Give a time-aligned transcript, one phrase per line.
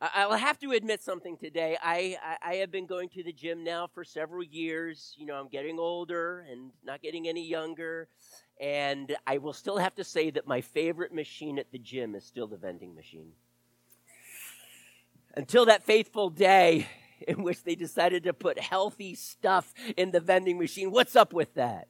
[0.00, 1.76] I'll have to admit something today.
[1.82, 5.14] I, I, I, have been going to the gym now for several years.
[5.18, 8.08] You know, I'm getting older and not getting any younger.
[8.60, 12.24] And I will still have to say that my favorite machine at the gym is
[12.24, 13.32] still the vending machine.
[15.34, 16.86] Until that faithful day
[17.26, 20.92] in which they decided to put healthy stuff in the vending machine.
[20.92, 21.88] What's up with that?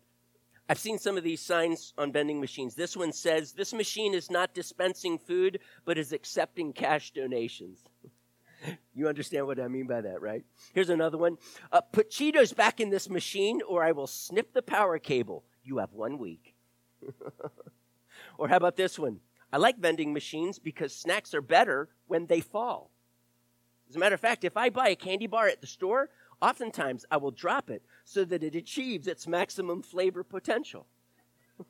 [0.68, 2.74] I've seen some of these signs on vending machines.
[2.74, 7.84] This one says, This machine is not dispensing food, but is accepting cash donations.
[8.94, 10.44] you understand what I mean by that, right?
[10.74, 11.38] Here's another one
[11.72, 15.44] uh, Put Cheetos back in this machine, or I will snip the power cable.
[15.64, 16.54] You have one week.
[18.38, 19.20] or how about this one?
[19.50, 22.90] I like vending machines because snacks are better when they fall.
[23.88, 26.10] As a matter of fact, if I buy a candy bar at the store,
[26.42, 30.86] oftentimes I will drop it so that it achieves its maximum flavor potential.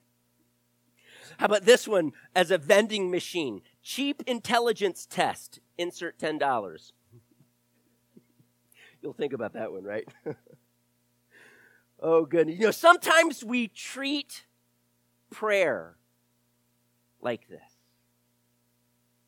[1.39, 3.61] How about this one as a vending machine?
[3.83, 5.59] Cheap intelligence test.
[5.77, 6.39] Insert $10.
[9.03, 10.07] You'll think about that one, right?
[12.01, 12.57] oh, goodness.
[12.57, 14.47] You know, sometimes we treat
[15.31, 15.97] prayer
[17.21, 17.59] like this.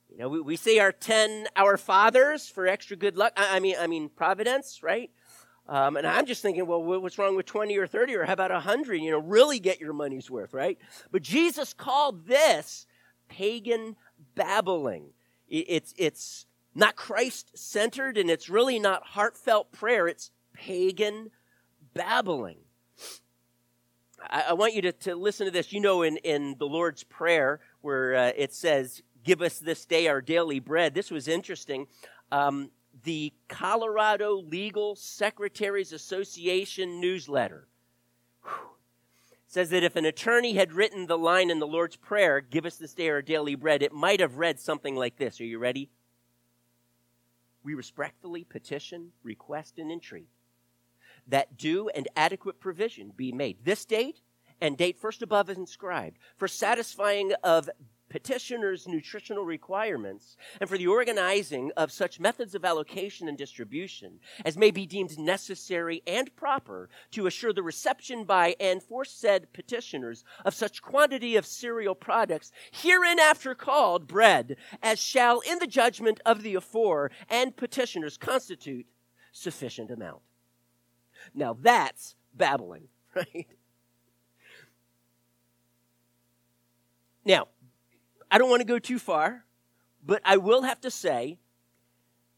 [0.08, 3.32] You know, we, we say our 10 Our Fathers for extra good luck.
[3.36, 5.10] I, I mean, I mean, Providence, right?
[5.70, 8.50] Um, and I'm just thinking, well, what's wrong with 20 or 30 or how about
[8.50, 8.96] 100?
[8.96, 10.76] You know, really get your money's worth, right?
[11.12, 12.86] But Jesus called this
[13.28, 13.94] pagan
[14.34, 15.10] babbling.
[15.48, 20.08] It's, it's not Christ centered and it's really not heartfelt prayer.
[20.08, 21.30] It's pagan
[21.94, 22.58] babbling.
[24.28, 25.72] I, I want you to, to listen to this.
[25.72, 30.08] You know, in, in the Lord's Prayer, where uh, it says, Give us this day
[30.08, 30.94] our daily bread.
[30.94, 31.86] This was interesting.
[32.32, 32.70] Um,
[33.02, 37.68] the Colorado Legal Secretaries Association newsletter
[39.46, 42.76] says that if an attorney had written the line in the Lord's Prayer, Give us
[42.76, 45.40] this day our daily bread, it might have read something like this.
[45.40, 45.90] Are you ready?
[47.62, 50.28] We respectfully petition, request, and entreat
[51.26, 53.58] that due and adequate provision be made.
[53.64, 54.20] This date
[54.60, 57.70] and date first above is inscribed for satisfying of
[58.10, 64.58] petitioners' nutritional requirements and for the organizing of such methods of allocation and distribution as
[64.58, 70.24] may be deemed necessary and proper to assure the reception by and for said petitioners
[70.44, 76.42] of such quantity of cereal products hereinafter called bread as shall in the judgment of
[76.42, 78.86] the afore and petitioners constitute
[79.32, 80.20] sufficient amount.
[81.34, 83.46] Now that's babbling, right?
[87.24, 87.48] Now,
[88.30, 89.44] I don't want to go too far,
[90.04, 91.38] but I will have to say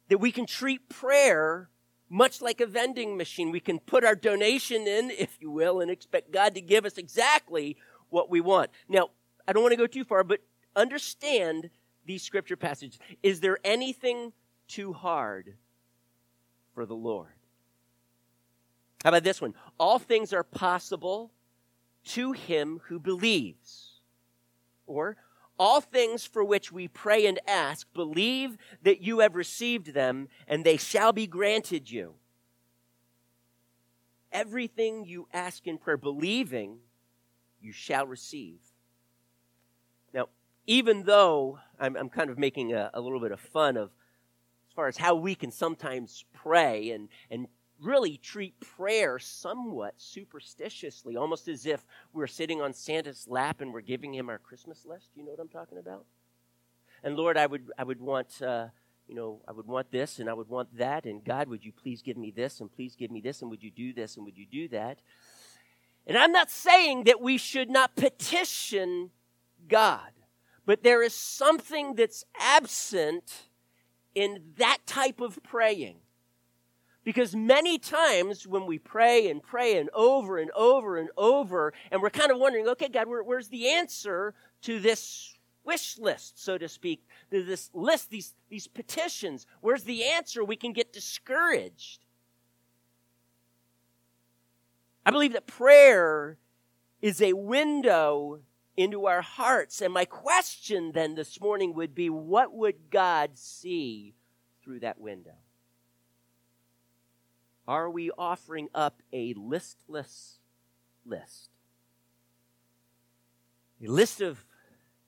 [0.09, 1.69] that we can treat prayer
[2.09, 3.51] much like a vending machine.
[3.51, 6.99] We can put our donation in, if you will, and expect God to give us
[6.99, 7.77] exactly
[8.11, 8.71] what we want.
[8.89, 9.11] Now,
[9.49, 10.41] I don't want to go too far, but
[10.77, 11.71] understand
[12.05, 12.99] these scripture passages.
[13.23, 14.33] Is there anything
[14.69, 15.55] too hard
[16.75, 17.29] for the Lord?
[19.03, 19.55] How about this one?
[19.79, 21.33] All things are possible
[22.05, 24.01] to him who believes.
[24.87, 25.17] Or,
[25.59, 30.65] all things for which we pray and ask, believe that you have received them, and
[30.65, 32.15] they shall be granted you.
[34.33, 36.79] Everything you ask in prayer, believing,
[37.61, 38.59] you shall receive.
[40.13, 40.29] Now,
[40.67, 43.91] even though I'm, I'm kind of making a, a little bit of fun of
[44.69, 47.47] as far as how we can sometimes pray and, and
[47.83, 53.81] really treat prayer somewhat superstitiously, almost as if we're sitting on Santa's lap and we're
[53.81, 55.09] giving him our Christmas list.
[55.15, 56.05] You know what I'm talking about?
[57.03, 58.67] And Lord, I would, I would want, uh,
[59.09, 61.05] you know, I would want this and I would want that.
[61.05, 63.63] And God, would you please give me this and please give me this and would
[63.63, 65.03] you do this and would you do that?
[66.07, 69.11] And I'm not saying that we should not petition
[69.69, 70.11] God,
[70.67, 73.49] but there is something that's absent
[74.15, 76.02] in that type of praying.
[77.05, 82.01] Because many times when we pray and pray and over and over and over, and
[82.01, 86.59] we're kind of wondering, okay, God, where, where's the answer to this wish list, so
[86.59, 89.47] to speak, to this list, these, these petitions?
[89.61, 90.45] Where's the answer?
[90.45, 92.05] We can get discouraged.
[95.05, 96.39] I believe that prayer
[97.01, 98.41] is a window
[98.77, 99.81] into our hearts.
[99.81, 104.15] And my question then this morning would be what would God see
[104.63, 105.42] through that window?
[107.67, 110.39] Are we offering up a listless
[111.07, 111.51] list?
[113.83, 114.45] A list of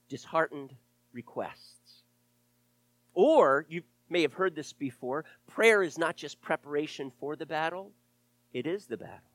[0.09, 0.73] disheartened
[1.13, 2.03] requests.
[3.13, 7.91] Or, you may have heard this before, prayer is not just preparation for the battle,
[8.53, 9.31] it is the battle.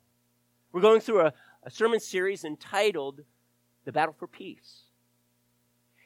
[0.73, 1.33] We're going through a,
[1.65, 3.21] a sermon series entitled
[3.85, 4.85] The Battle for Peace.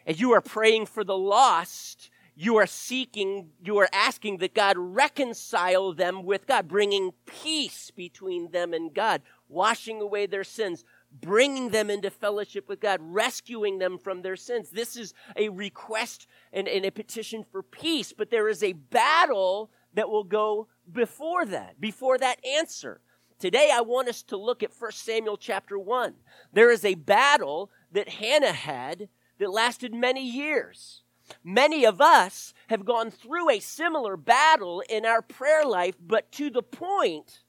[0.07, 4.77] As you are praying for the lost, you are seeking, you are asking that God
[4.77, 10.85] reconcile them with God, bringing peace between them and God, washing away their sins,
[11.21, 14.71] bringing them into fellowship with God, rescuing them from their sins.
[14.71, 19.71] This is a request and, and, a petition for peace, but there is a battle
[19.95, 23.01] that will go before that, before that answer.
[23.39, 26.15] Today I want us to look at 1 Samuel chapter 1.
[26.53, 29.09] There is a battle that Hannah had
[29.39, 31.04] that lasted many years.
[31.43, 36.51] Many of us have gone through a similar battle in our prayer life, but to
[36.51, 37.41] the point,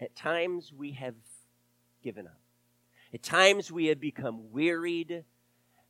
[0.00, 1.14] at times we have
[2.02, 2.40] given up.
[3.12, 5.24] At times we have become wearied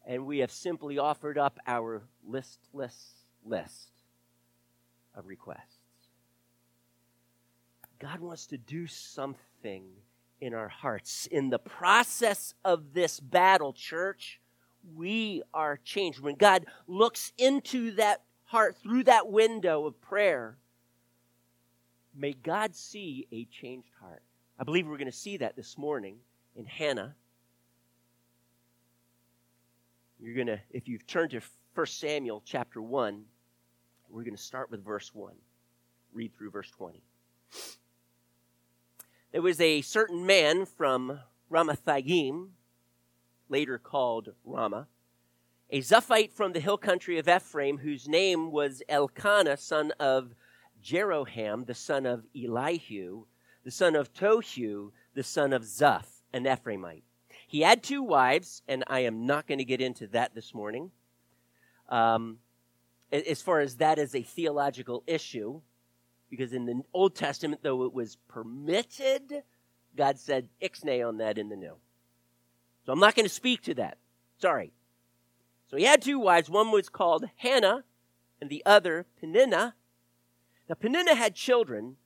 [0.06, 3.90] and we have simply offered up our listless list
[5.14, 5.76] of requests.
[7.98, 9.84] God wants to do something
[10.40, 11.26] in our hearts.
[11.26, 14.40] In the process of this battle, church,
[14.94, 16.20] we are changed.
[16.20, 20.58] When God looks into that heart through that window of prayer,
[22.14, 24.22] may God see a changed heart.
[24.58, 26.16] I believe we're going to see that this morning
[26.56, 27.14] in Hannah.
[30.18, 31.40] You're going to, if you've turned to
[31.74, 33.24] 1 Samuel chapter 1,
[34.10, 35.34] we're going to start with verse 1.
[36.12, 37.02] Read through verse 20.
[39.30, 41.20] There was a certain man from
[41.50, 42.48] Ramathaim
[43.48, 44.88] later called Ramah,
[45.70, 50.34] a Zuphite from the hill country of Ephraim, whose name was Elkanah, son of
[50.82, 53.24] Jeroham, the son of Elihu,
[53.64, 57.02] the son of Tohu, the son of Zuph, an Ephraimite.
[57.46, 60.90] He had two wives, and I am not going to get into that this morning.
[61.88, 62.38] Um,
[63.10, 65.60] as far as that is a theological issue,
[66.30, 69.42] because in the Old Testament, though it was permitted,
[69.96, 71.76] God said ixnay on that in the New.
[72.88, 73.98] So I'm not going to speak to that.
[74.40, 74.72] Sorry.
[75.66, 76.48] So he had two wives.
[76.48, 77.84] One was called Hannah,
[78.40, 79.74] and the other Peninnah.
[80.70, 81.96] Now, Peninnah had children,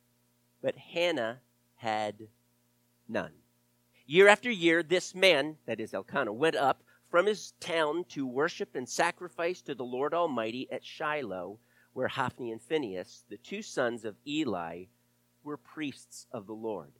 [0.60, 1.38] but Hannah
[1.76, 2.26] had
[3.08, 3.30] none.
[4.06, 8.74] Year after year, this man, that is Elkanah, went up from his town to worship
[8.74, 11.60] and sacrifice to the Lord Almighty at Shiloh,
[11.92, 14.86] where Hophni and Phinehas, the two sons of Eli,
[15.44, 16.90] were priests of the Lord.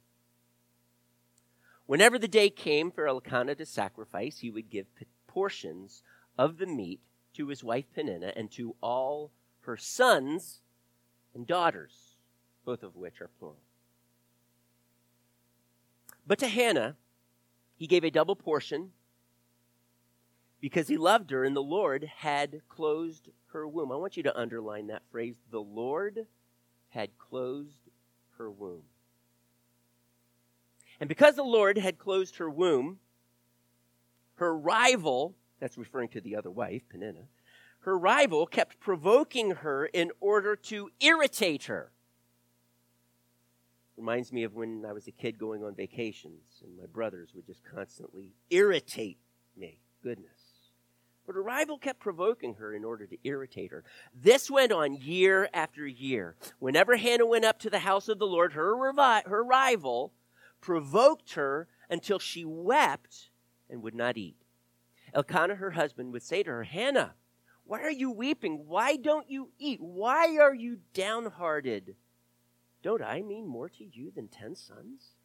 [1.85, 4.87] Whenever the day came for Elkanah to sacrifice, he would give
[5.27, 6.03] portions
[6.37, 7.01] of the meat
[7.33, 9.31] to his wife Peninnah and to all
[9.61, 10.61] her sons
[11.33, 12.17] and daughters,
[12.63, 13.59] both of which are plural.
[16.25, 16.95] But to Hannah,
[17.75, 18.91] he gave a double portion
[20.61, 23.91] because he loved her and the Lord had closed her womb.
[23.91, 26.27] I want you to underline that phrase the Lord
[26.89, 27.89] had closed
[28.37, 28.83] her womb.
[31.03, 32.99] And because the Lord had closed her womb,
[34.35, 37.27] her rival, that's referring to the other wife, Peninnah,
[37.79, 41.91] her rival kept provoking her in order to irritate her.
[43.97, 47.47] Reminds me of when I was a kid going on vacations and my brothers would
[47.47, 49.17] just constantly irritate
[49.57, 49.79] me.
[50.03, 50.29] Goodness.
[51.27, 53.83] But her rival kept provoking her in order to irritate her.
[54.15, 56.37] This went on year after year.
[56.59, 60.13] Whenever Hannah went up to the house of the Lord, her, revi- her rival
[60.63, 63.29] provoked her until she wept
[63.69, 64.37] and would not eat.
[65.13, 67.15] Elkanah, her husband, would say to her, Hannah,
[67.65, 68.63] why are you weeping?
[68.65, 69.81] Why don't you eat?
[69.81, 71.95] Why are you downhearted?
[72.81, 75.15] Don't I mean more to you than ten sons?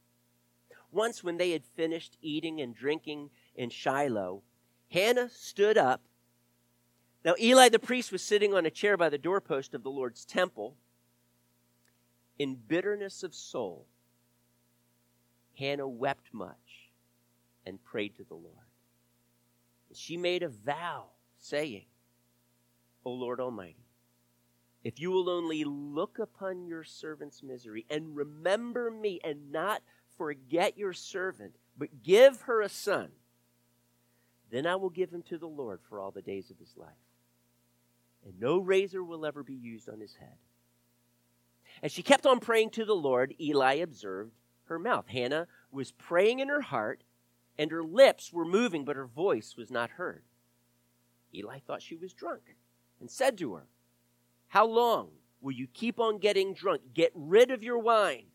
[0.91, 4.43] Once, when they had finished eating and drinking in Shiloh,
[4.91, 6.03] Hannah stood up.
[7.25, 10.25] Now, Eli the priest was sitting on a chair by the doorpost of the Lord's
[10.25, 10.75] temple.
[12.41, 13.87] In bitterness of soul,
[15.59, 16.91] Hannah wept much
[17.67, 18.55] and prayed to the Lord.
[19.89, 21.07] And she made a vow,
[21.39, 21.87] saying,
[23.05, 23.87] O Lord Almighty,
[24.85, 29.83] if you will only look upon your servant's misery and remember me and not
[30.17, 33.11] forget your servant, but give her a son,
[34.51, 36.89] then I will give him to the Lord for all the days of his life.
[38.25, 40.37] And no razor will ever be used on his head.
[41.83, 44.33] As she kept on praying to the Lord, Eli observed
[44.69, 45.09] her mouth.
[45.09, 47.03] Hannah was praying in her heart,
[47.59, 50.23] and her lips were moving, but her voice was not heard.
[51.35, 52.57] Eli thought she was drunk
[53.01, 53.67] and said to her,
[54.49, 55.11] How long
[55.41, 56.83] will you keep on getting drunk?
[56.95, 58.27] Get rid of your wine.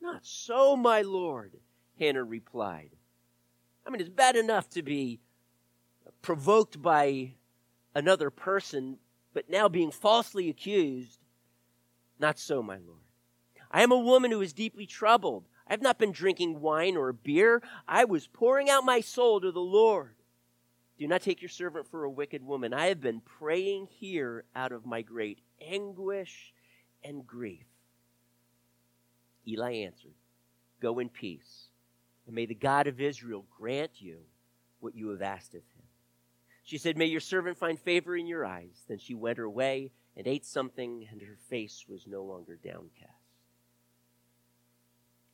[0.00, 1.58] Not so, my lord,
[1.98, 2.90] Hannah replied.
[3.86, 5.20] I mean, it's bad enough to be
[6.22, 7.34] provoked by
[7.94, 8.98] another person,
[9.32, 11.20] but now being falsely accused.
[12.18, 13.01] Not so, my lord.
[13.72, 15.46] I am a woman who is deeply troubled.
[15.66, 17.62] I have not been drinking wine or beer.
[17.88, 20.14] I was pouring out my soul to the Lord.
[20.98, 22.74] Do not take your servant for a wicked woman.
[22.74, 26.52] I have been praying here out of my great anguish
[27.02, 27.64] and grief.
[29.48, 30.14] Eli answered,
[30.80, 31.68] Go in peace,
[32.26, 34.18] and may the God of Israel grant you
[34.80, 35.84] what you have asked of him.
[36.62, 38.84] She said, May your servant find favor in your eyes.
[38.86, 43.21] Then she went her way and ate something, and her face was no longer downcast.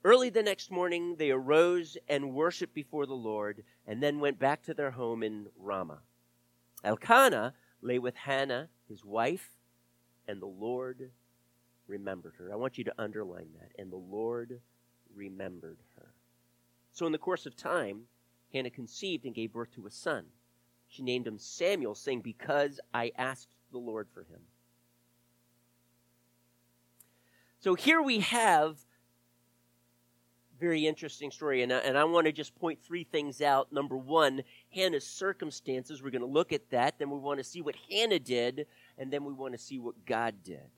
[0.09, 4.63] Early the next morning, they arose and worshiped before the Lord, and then went back
[4.63, 6.01] to their home in Ramah.
[6.83, 9.51] Elkanah lay with Hannah, his wife,
[10.27, 11.11] and the Lord
[11.87, 12.51] remembered her.
[12.51, 13.79] I want you to underline that.
[13.79, 14.63] And the Lord
[15.15, 16.15] remembered her.
[16.91, 18.05] So, in the course of time,
[18.51, 20.25] Hannah conceived and gave birth to a son.
[20.89, 24.41] She named him Samuel, saying, Because I asked the Lord for him.
[27.61, 28.79] So here we have
[30.59, 33.73] very interesting story, and I, and I want to just point three things out.
[33.73, 34.43] Number one,
[34.75, 36.03] Hannah's circumstances.
[36.03, 36.99] We're going to look at that.
[36.99, 38.67] Then we want to see what Hannah did,
[38.99, 40.69] and then we want to see what God did.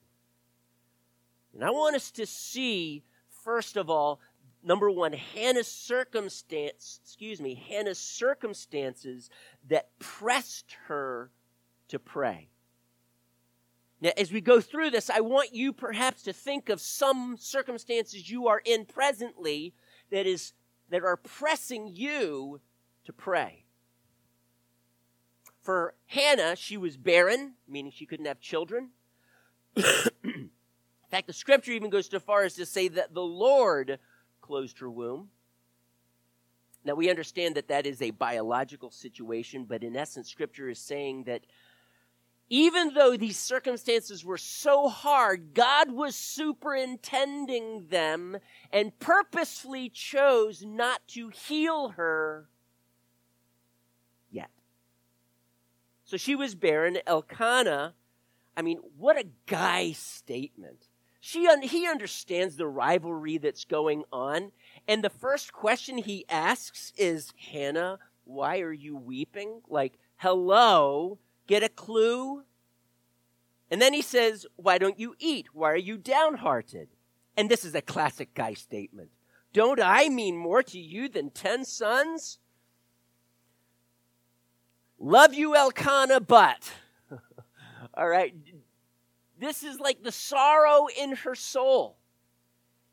[1.54, 3.02] And I want us to see,
[3.44, 4.20] first of all,
[4.62, 9.30] number one, Hannah's circumstance, excuse me, Hannah's circumstances
[9.68, 11.30] that pressed her
[11.88, 12.49] to pray.
[14.00, 18.30] Now, as we go through this, I want you perhaps to think of some circumstances
[18.30, 19.74] you are in presently
[20.10, 20.54] that is
[20.88, 22.60] that are pressing you
[23.04, 23.64] to pray.
[25.62, 28.90] For Hannah, she was barren, meaning she couldn't have children.
[29.76, 30.50] in
[31.10, 33.98] fact, the scripture even goes so far as to say that the Lord
[34.40, 35.28] closed her womb.
[36.84, 41.24] Now, we understand that that is a biological situation, but in essence, scripture is saying
[41.24, 41.42] that
[42.50, 48.38] even though these circumstances were so hard, God was superintending them
[48.72, 52.48] and purposefully chose not to heal her
[54.32, 54.50] yet.
[56.04, 56.98] So she was barren.
[57.06, 57.94] Elkanah,
[58.56, 60.88] I mean, what a guy statement.
[61.20, 64.50] She, he understands the rivalry that's going on.
[64.88, 69.60] And the first question he asks is, Hannah, why are you weeping?
[69.68, 71.18] Like, hello,
[71.50, 72.44] Get a clue?
[73.72, 75.48] And then he says, Why don't you eat?
[75.52, 76.90] Why are you downhearted?
[77.36, 79.10] And this is a classic guy statement.
[79.52, 82.38] Don't I mean more to you than ten sons?
[85.00, 86.70] Love you, Elkanah, but.
[87.94, 88.32] All right.
[89.36, 91.96] This is like the sorrow in her soul.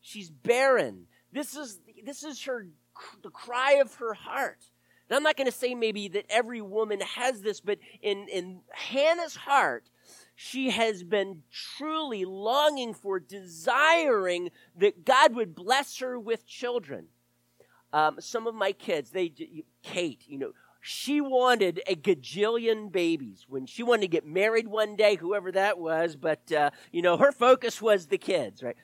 [0.01, 1.05] She's barren.
[1.31, 2.65] This is, this is her,
[3.21, 4.63] the cry of her heart.
[5.09, 8.59] And I'm not going to say maybe that every woman has this, but in, in
[8.73, 9.89] Hannah's heart,
[10.35, 17.07] she has been truly longing for, desiring that God would bless her with children.
[17.93, 19.31] Um, some of my kids, they,
[19.81, 24.95] Kate, you know, she wanted a gajillion babies when she wanted to get married one
[24.95, 28.77] day, whoever that was, but, uh, you know, her focus was the kids, right?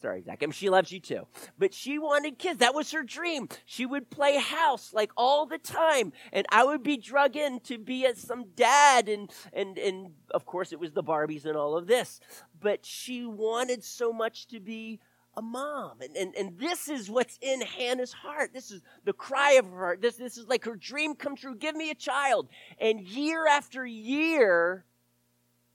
[0.00, 0.38] Sorry, Zach.
[0.42, 1.26] I mean, she loves you too.
[1.58, 2.60] But she wanted kids.
[2.60, 3.48] That was her dream.
[3.66, 6.12] She would play house like all the time.
[6.32, 9.08] And I would be drug in to be as some dad.
[9.08, 12.20] And, and, and of course, it was the Barbies and all of this.
[12.60, 15.00] But she wanted so much to be
[15.36, 16.00] a mom.
[16.00, 18.52] And, and, and this is what's in Hannah's heart.
[18.54, 20.00] This is the cry of her heart.
[20.00, 21.56] This, this is like her dream come true.
[21.56, 22.48] Give me a child.
[22.80, 24.84] And year after year,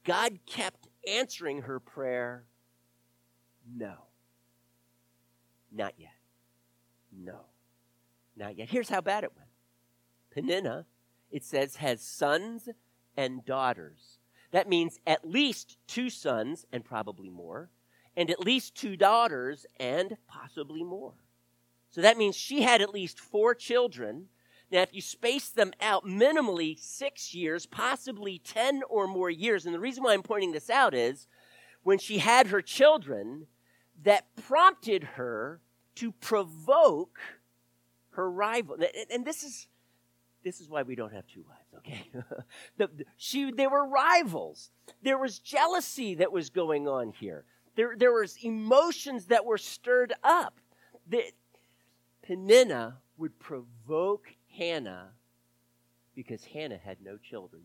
[0.06, 2.46] God kept answering her prayer
[3.76, 3.94] no.
[5.74, 6.14] Not yet.
[7.12, 7.40] No.
[8.36, 8.70] Not yet.
[8.70, 9.50] Here's how bad it went.
[10.32, 10.86] Peninnah,
[11.32, 12.70] it says, has sons
[13.18, 14.20] and daughters.
[14.52, 17.70] That means at least two sons and probably more,
[18.16, 21.14] and at least two daughters and possibly more.
[21.90, 24.28] So that means she had at least four children.
[24.72, 29.74] Now, if you space them out minimally six years, possibly 10 or more years, and
[29.74, 31.28] the reason why I'm pointing this out is
[31.84, 33.48] when she had her children,
[34.04, 35.60] that prompted her
[35.96, 37.20] to provoke
[38.12, 38.78] her rival.
[39.12, 39.68] And this is
[40.44, 42.10] this is why we don't have two wives, okay?
[42.78, 44.72] the, the, she, they were rivals.
[45.02, 47.46] There was jealousy that was going on here.
[47.76, 50.60] There, there was emotions that were stirred up.
[51.08, 51.32] That
[52.24, 55.12] Peninnah would provoke Hannah
[56.16, 57.64] because Hannah had no children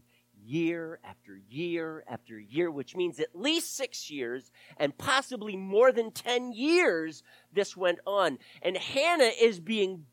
[0.49, 6.11] year after year after year, which means at least six years and possibly more than
[6.11, 8.39] 10 years this went on.
[8.63, 10.07] And Hannah is being,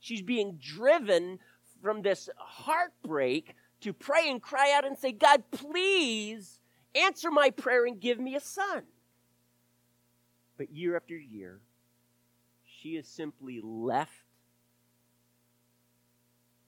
[0.00, 1.38] she's being driven
[1.82, 6.60] from this heartbreak to pray and cry out and say, God, please
[6.94, 8.84] answer my prayer and give me a son.
[10.56, 11.60] But year after year,
[12.64, 14.12] she is simply left,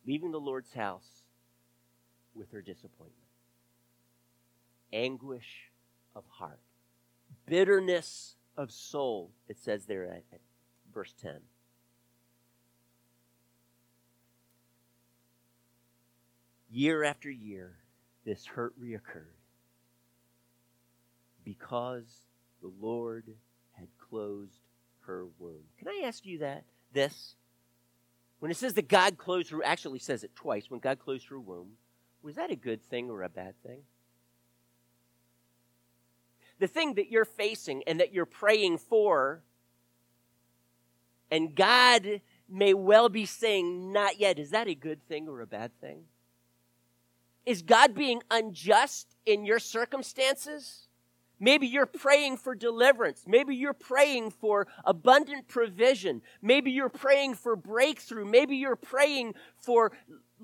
[0.06, 1.23] leaving the Lord's house
[2.34, 3.14] with her disappointment.
[4.92, 5.70] Anguish
[6.14, 6.60] of heart,
[7.46, 10.40] bitterness of soul, it says there at, at
[10.92, 11.40] verse 10.
[16.70, 17.76] Year after year,
[18.24, 19.38] this hurt reoccurred
[21.44, 22.26] because
[22.62, 23.24] the Lord
[23.72, 24.60] had closed
[25.06, 25.62] her womb.
[25.78, 26.64] Can I ask you that?
[26.92, 27.34] This?
[28.38, 31.38] When it says that God closed her, actually says it twice, when God closed her
[31.38, 31.72] womb,
[32.24, 33.82] was that a good thing or a bad thing?
[36.58, 39.42] The thing that you're facing and that you're praying for,
[41.30, 45.46] and God may well be saying, not yet, is that a good thing or a
[45.46, 46.04] bad thing?
[47.44, 50.88] Is God being unjust in your circumstances?
[51.38, 53.24] Maybe you're praying for deliverance.
[53.26, 56.22] Maybe you're praying for abundant provision.
[56.40, 58.24] Maybe you're praying for breakthrough.
[58.24, 59.92] Maybe you're praying for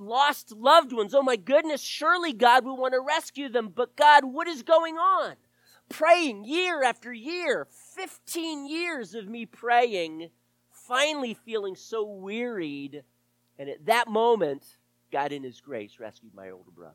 [0.01, 1.15] lost loved ones.
[1.15, 3.73] Oh my goodness, surely God will want to rescue them.
[3.75, 5.37] But God, what is going on?
[5.89, 10.31] Praying year after year, 15 years of me praying,
[10.71, 13.03] finally feeling so wearied.
[13.59, 14.65] And at that moment,
[15.13, 16.95] God, in His grace, rescued my older brother.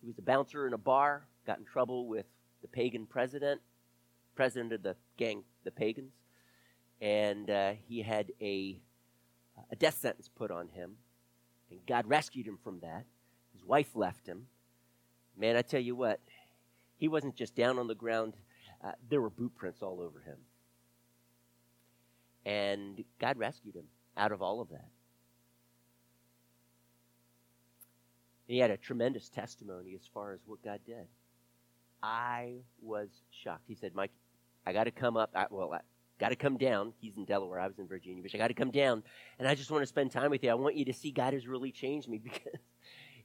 [0.00, 2.26] He was a bouncer in a bar, got in trouble with
[2.62, 3.60] the pagan president,
[4.34, 6.12] president of the gang, the pagans,
[7.00, 8.80] and uh, he had a,
[9.70, 10.92] a death sentence put on him.
[11.70, 13.04] And God rescued him from that.
[13.52, 14.46] His wife left him.
[15.36, 16.20] Man, I tell you what,
[16.96, 18.34] he wasn't just down on the ground,
[18.82, 20.38] uh, there were boot prints all over him.
[22.46, 23.86] And God rescued him
[24.16, 24.88] out of all of that.
[28.48, 31.08] And he had a tremendous testimony as far as what God did.
[32.02, 33.64] I was shocked.
[33.66, 34.12] He said, Mike,
[34.64, 35.30] I got to come up.
[35.34, 35.80] I, well, I
[36.18, 36.92] got to come down.
[36.98, 37.60] He's in Delaware.
[37.60, 38.34] I was in Virginia Beach.
[38.34, 39.02] I got to come down,
[39.38, 40.50] and I just want to spend time with you.
[40.50, 42.60] I want you to see God has really changed me because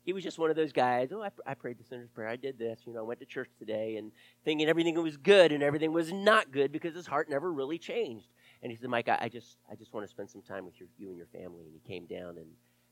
[0.03, 1.11] he was just one of those guys.
[1.11, 2.27] Oh, I, I prayed the sinner's prayer.
[2.27, 2.81] I did this.
[2.85, 4.11] You know, I went to church today and
[4.43, 8.27] thinking everything was good and everything was not good because his heart never really changed.
[8.63, 10.79] And he said, Mike, I, I just, I just want to spend some time with
[10.79, 11.65] your, you and your family.
[11.65, 12.47] And he came down and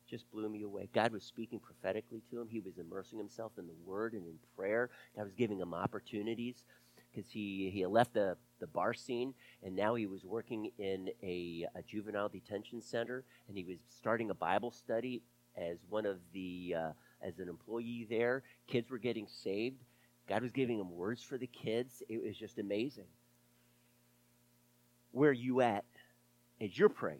[0.07, 0.89] just blew me away.
[0.93, 2.47] God was speaking prophetically to him.
[2.47, 4.89] He was immersing himself in the Word and in prayer.
[5.15, 6.63] God was giving him opportunities
[7.11, 11.65] because he, he left the, the bar scene and now he was working in a,
[11.75, 15.21] a, juvenile detention center and he was starting a Bible study
[15.57, 16.91] as one of the uh,
[17.21, 18.43] as an employee there.
[18.67, 19.83] Kids were getting saved.
[20.27, 22.03] God was giving him words for the kids.
[22.07, 23.07] It was just amazing.
[25.11, 25.85] Where you at
[26.61, 27.19] as you're praying?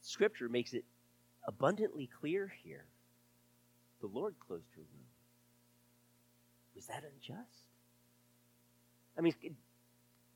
[0.00, 0.84] Scripture makes it
[1.46, 2.84] abundantly clear here.
[4.00, 5.06] The Lord closed her womb.
[6.74, 7.66] Was that unjust?
[9.18, 9.34] I mean,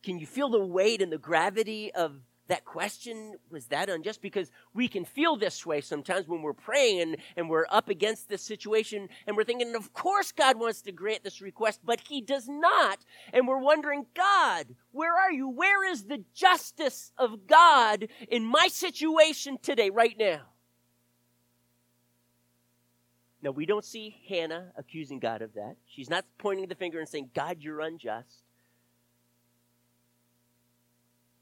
[0.03, 3.37] can you feel the weight and the gravity of that question?
[3.51, 4.21] Was that unjust?
[4.21, 8.29] Because we can feel this way sometimes when we're praying and, and we're up against
[8.29, 12.21] this situation and we're thinking of course god wants to grant this request but he
[12.21, 12.99] does not.
[13.33, 15.49] And we're wondering god where are you?
[15.49, 20.43] Where is the justice of god in my situation today right now
[23.45, 27.09] now we don't see hannah accusing god of that she's not pointing the finger and
[27.09, 28.43] saying god you're unjust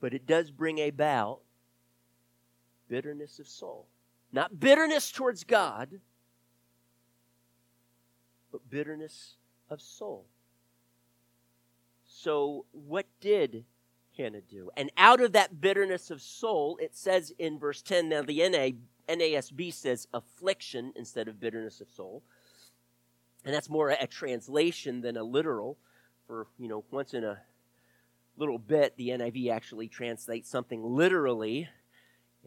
[0.02, 1.40] but it does bring about
[2.92, 3.86] bitterness of soul.
[4.32, 6.00] Not bitterness towards God,
[8.50, 9.36] but bitterness
[9.70, 10.26] of soul.
[12.04, 13.64] So, what did
[14.18, 14.70] Hannah do?
[14.76, 18.76] And out of that bitterness of soul, it says in verse 10, now the NA,
[19.08, 22.22] NASB says affliction instead of bitterness of soul.
[23.44, 25.76] And that's more a translation than a literal.
[26.26, 27.40] For, you know, once in a
[28.36, 31.68] little bit, the NIV actually translates something literally,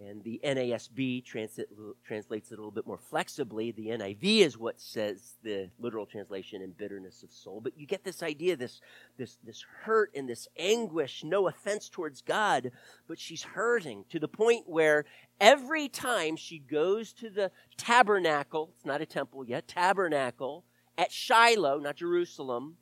[0.01, 3.71] and the NASB translates it a little bit more flexibly.
[3.71, 7.61] The NIV is what says the literal translation in bitterness of soul.
[7.61, 8.81] But you get this idea, this,
[9.17, 12.71] this, this hurt and this anguish, no offense towards God,
[13.07, 15.05] but she's hurting to the point where
[15.39, 20.65] every time she goes to the tabernacle, it's not a temple yet, tabernacle
[20.97, 22.75] at Shiloh, not Jerusalem,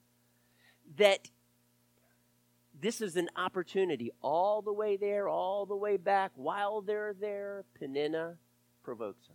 [0.98, 1.30] that
[2.84, 6.32] this is an opportunity all the way there, all the way back.
[6.36, 8.36] While they're there, Peninnah
[8.84, 9.34] provokes her.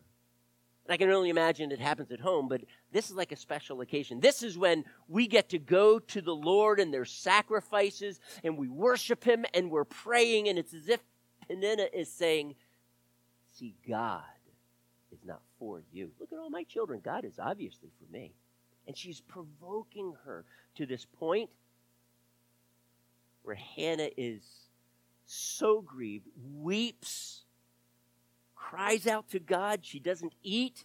[0.84, 2.60] And I can only imagine it happens at home, but
[2.92, 4.20] this is like a special occasion.
[4.20, 8.68] This is when we get to go to the Lord and there's sacrifices and we
[8.68, 11.00] worship Him and we're praying, and it's as if
[11.46, 12.54] Peninnah is saying,
[13.54, 14.22] See, God
[15.10, 16.10] is not for you.
[16.20, 17.00] Look at all my children.
[17.02, 18.34] God is obviously for me.
[18.86, 20.44] And she's provoking her
[20.76, 21.50] to this point
[23.48, 24.42] where Hannah is
[25.24, 27.46] so grieved, weeps
[28.54, 29.86] cries out to God.
[29.86, 30.84] She doesn't eat.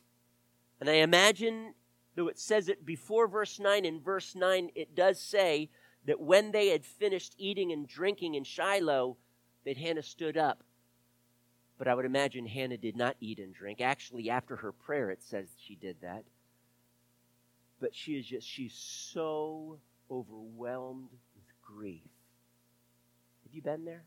[0.79, 1.73] And I imagine,
[2.15, 5.71] though it says it before verse 9, in verse 9, it does say
[6.05, 9.17] that when they had finished eating and drinking in Shiloh,
[9.65, 10.63] that Hannah stood up.
[11.77, 13.81] But I would imagine Hannah did not eat and drink.
[13.81, 16.23] Actually, after her prayer, it says she did that.
[17.81, 22.12] But she is just, she's so overwhelmed with grief.
[23.53, 24.03] Have you been there?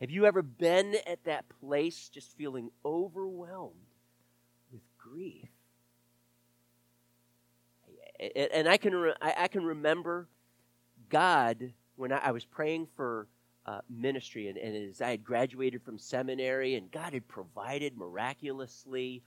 [0.00, 3.76] Have you ever been at that place just feeling overwhelmed
[4.72, 5.46] with grief?
[8.18, 10.26] And I can, I can remember
[11.10, 13.28] God when I was praying for
[13.66, 19.22] uh, ministry and, and as I had graduated from seminary and God had provided miraculously.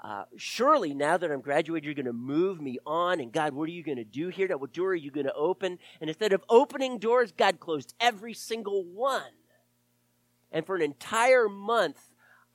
[0.00, 3.20] Uh, surely now that I'm graduated, you're going to move me on.
[3.20, 4.56] And God, what are you going to do here?
[4.56, 5.78] What door are you going to open?
[6.00, 9.22] And instead of opening doors, God closed every single one.
[10.52, 11.98] And for an entire month,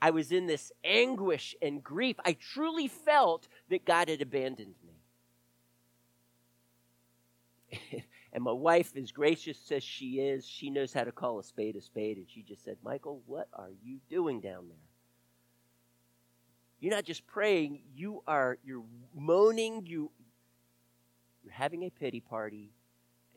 [0.01, 2.15] I was in this anguish and grief.
[2.25, 4.75] I truly felt that God had abandoned
[7.71, 8.03] me.
[8.33, 11.75] and my wife, as gracious as she is, she knows how to call a spade
[11.75, 12.17] a spade.
[12.17, 14.77] And she just said, Michael, what are you doing down there?
[16.83, 18.83] You're not just praying, you are you're
[19.15, 20.11] moaning, you
[21.41, 22.73] you're having a pity party,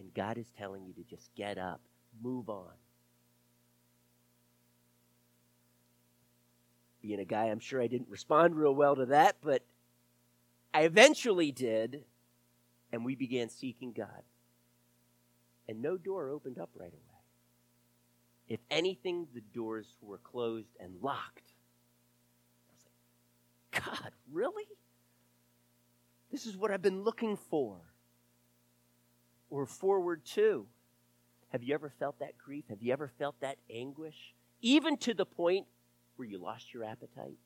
[0.01, 1.81] and God is telling you to just get up,
[2.21, 2.73] move on.
[7.07, 9.63] being a guy, I'm sure I didn't respond real well to that, but
[10.75, 12.03] I eventually did,
[12.93, 14.25] and we began seeking God.
[15.69, 17.21] And no door opened up right away.
[18.49, 21.53] If anything, the doors were closed and locked.
[23.85, 24.65] God, really?
[26.31, 27.79] This is what I've been looking for
[29.51, 30.67] or forward to.
[31.51, 32.65] Have you ever felt that grief?
[32.69, 34.35] Have you ever felt that anguish?
[34.61, 35.67] Even to the point
[36.17, 37.39] where you lost your appetite?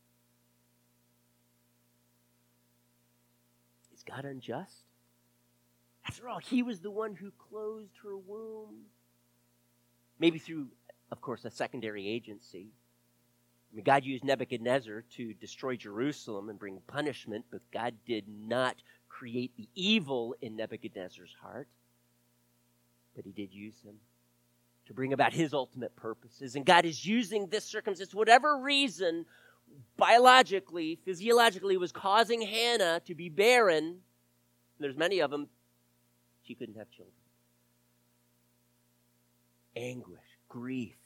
[3.95, 4.85] Is God unjust?
[6.07, 8.87] After all, He was the one who closed her womb.
[10.19, 10.69] Maybe through,
[11.13, 12.71] of course, a secondary agency.
[13.73, 18.77] Mean, God used Nebuchadnezzar to destroy Jerusalem and bring punishment, but God did not
[19.09, 21.69] create the evil in Nebuchadnezzar's heart.
[23.15, 23.97] But He did use him
[24.91, 26.57] to bring about his ultimate purposes.
[26.57, 29.25] And God is using this circumstance, whatever reason,
[29.97, 33.99] biologically, physiologically, was causing Hannah to be barren.
[34.81, 35.47] There's many of them.
[36.43, 37.15] She couldn't have children.
[39.77, 40.97] Anguish, grief.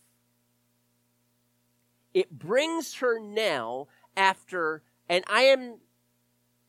[2.14, 5.78] It brings her now after, and I am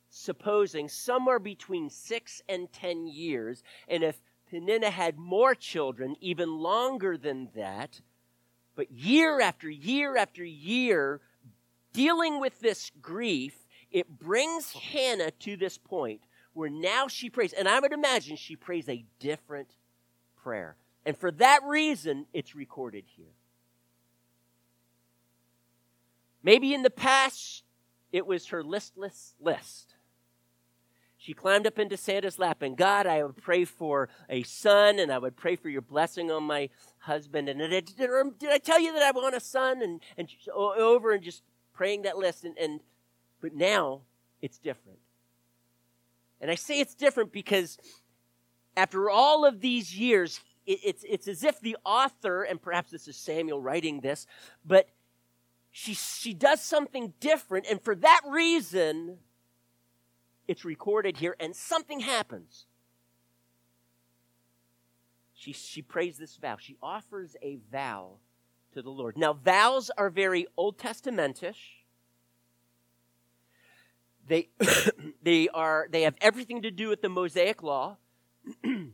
[0.10, 3.64] supposing somewhere between six and ten years.
[3.88, 8.02] And if Peninnah had more children, even longer than that.
[8.76, 11.22] But year after year after year,
[11.94, 16.22] dealing with this grief, it brings Hannah to this point
[16.54, 17.54] where now she prays.
[17.54, 19.76] And I would imagine she prays a different
[20.36, 20.76] prayer.
[21.06, 23.35] And for that reason, it's recorded here.
[26.46, 27.64] Maybe in the past,
[28.12, 29.96] it was her listless list.
[31.18, 35.12] She climbed up into Santa's lap, and God, I would pray for a son, and
[35.12, 37.50] I would pray for your blessing on my husband.
[37.50, 39.82] And did, did, did I tell you that I want a son?
[39.82, 41.42] And, and over and just
[41.74, 42.46] praying that list.
[42.46, 42.80] And, and
[43.42, 44.02] but now
[44.40, 45.00] it's different.
[46.40, 47.80] And I say it's different because
[48.78, 53.08] after all of these years, it, it's, it's as if the author, and perhaps this
[53.08, 54.28] is Samuel writing this,
[54.64, 54.90] but
[55.78, 57.66] she, she does something different.
[57.70, 59.18] And for that reason,
[60.48, 62.66] it's recorded here, and something happens.
[65.34, 66.56] She, she prays this vow.
[66.58, 68.20] She offers a vow
[68.72, 69.18] to the Lord.
[69.18, 71.84] Now, vows are very Old Testamentish.
[74.26, 74.48] They,
[75.24, 77.98] they, are, they have everything to do with the Mosaic Law.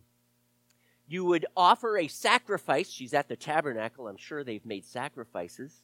[1.07, 2.89] you would offer a sacrifice.
[2.89, 4.07] She's at the tabernacle.
[4.07, 5.83] I'm sure they've made sacrifices.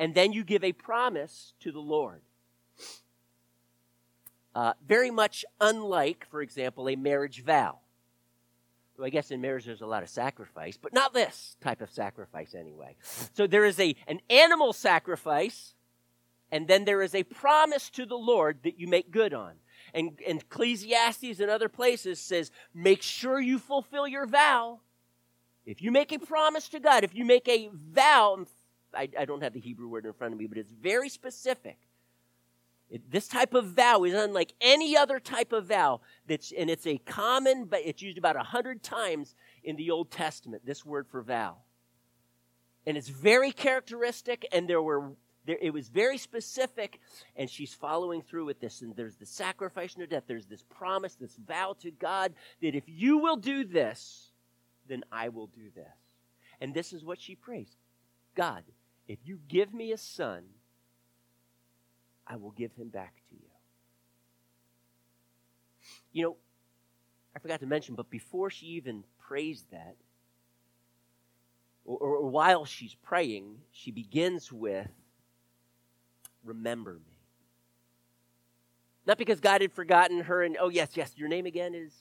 [0.00, 2.22] And then you give a promise to the Lord.
[4.54, 7.80] Uh, very much unlike, for example, a marriage vow.
[8.96, 11.90] Well, I guess in marriage there's a lot of sacrifice, but not this type of
[11.90, 12.96] sacrifice anyway.
[13.34, 15.74] So there is a, an animal sacrifice,
[16.50, 19.52] and then there is a promise to the Lord that you make good on.
[19.92, 24.80] And, and Ecclesiastes and other places says, make sure you fulfill your vow.
[25.66, 28.46] If you make a promise to God, if you make a vow,
[28.94, 31.78] I, I don't have the Hebrew word in front of me, but it's very specific.
[32.90, 36.00] It, this type of vow is unlike any other type of vow.
[36.26, 40.10] That's, and it's a common, but it's used about a hundred times in the Old
[40.10, 41.58] Testament, this word for vow.
[42.86, 45.12] And it's very characteristic, and there were
[45.46, 47.00] There, it was very specific,
[47.36, 48.82] and she's following through with this.
[48.82, 50.24] And there's the sacrifice and the death.
[50.26, 54.32] There's this promise, this vow to God that if you will do this,
[54.86, 55.96] then I will do this.
[56.60, 57.76] And this is what she prays
[58.34, 58.64] God,
[59.10, 60.44] if you give me a son,
[62.24, 63.50] I will give him back to you.
[66.12, 66.36] You know,
[67.34, 69.96] I forgot to mention, but before she even prays that,
[71.84, 74.86] or, or, while she's praying, she begins with,
[76.44, 77.18] Remember me.
[79.06, 81.92] Not because God had forgotten her and, oh, yes, yes, your name again is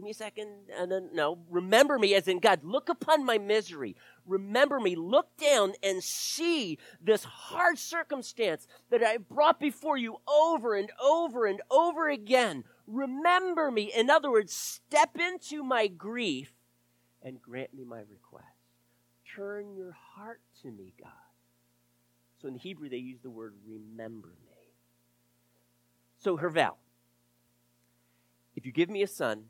[0.00, 0.48] give me a second.
[0.78, 3.96] And then, no, remember me as in God, look upon my misery.
[4.26, 4.96] Remember me.
[4.96, 11.44] Look down and see this hard circumstance that I brought before you over and over
[11.44, 12.64] and over again.
[12.86, 13.92] Remember me.
[13.94, 16.52] In other words, step into my grief
[17.22, 18.46] and grant me my request.
[19.36, 21.10] Turn your heart to me, God.
[22.40, 24.72] So in Hebrew, they use the word remember me.
[26.16, 26.76] So her vow
[28.60, 29.44] if you give me a son,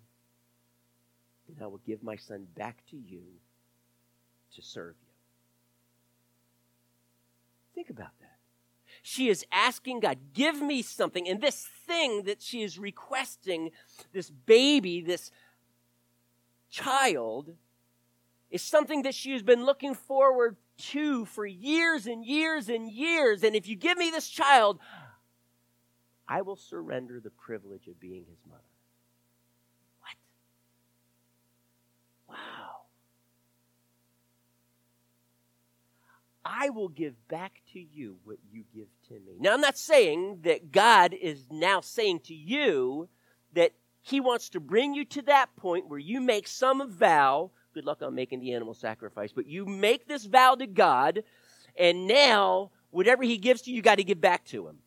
[1.56, 3.22] then I will give my son back to you
[4.54, 5.12] to serve you.
[7.74, 8.36] Think about that.
[9.02, 11.28] She is asking God, give me something.
[11.28, 13.70] And this thing that she is requesting,
[14.12, 15.30] this baby, this
[16.70, 17.54] child,
[18.50, 23.42] is something that she has been looking forward to for years and years and years.
[23.42, 24.80] And if you give me this child,
[26.28, 28.62] I will surrender the privilege of being his mother.
[36.52, 39.36] I will give back to you what you give to me.
[39.38, 43.08] Now, I'm not saying that God is now saying to you
[43.54, 47.50] that He wants to bring you to that point where you make some vow.
[47.72, 51.22] Good luck on making the animal sacrifice, but you make this vow to God,
[51.78, 54.78] and now whatever He gives to you, you got to give back to Him.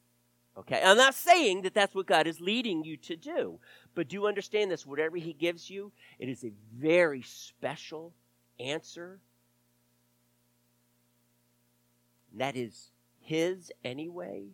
[0.58, 0.82] Okay?
[0.84, 3.58] I'm not saying that that's what God is leading you to do,
[3.96, 8.14] but do understand this whatever He gives you, it is a very special
[8.60, 9.20] answer
[12.34, 14.48] that is his anyway.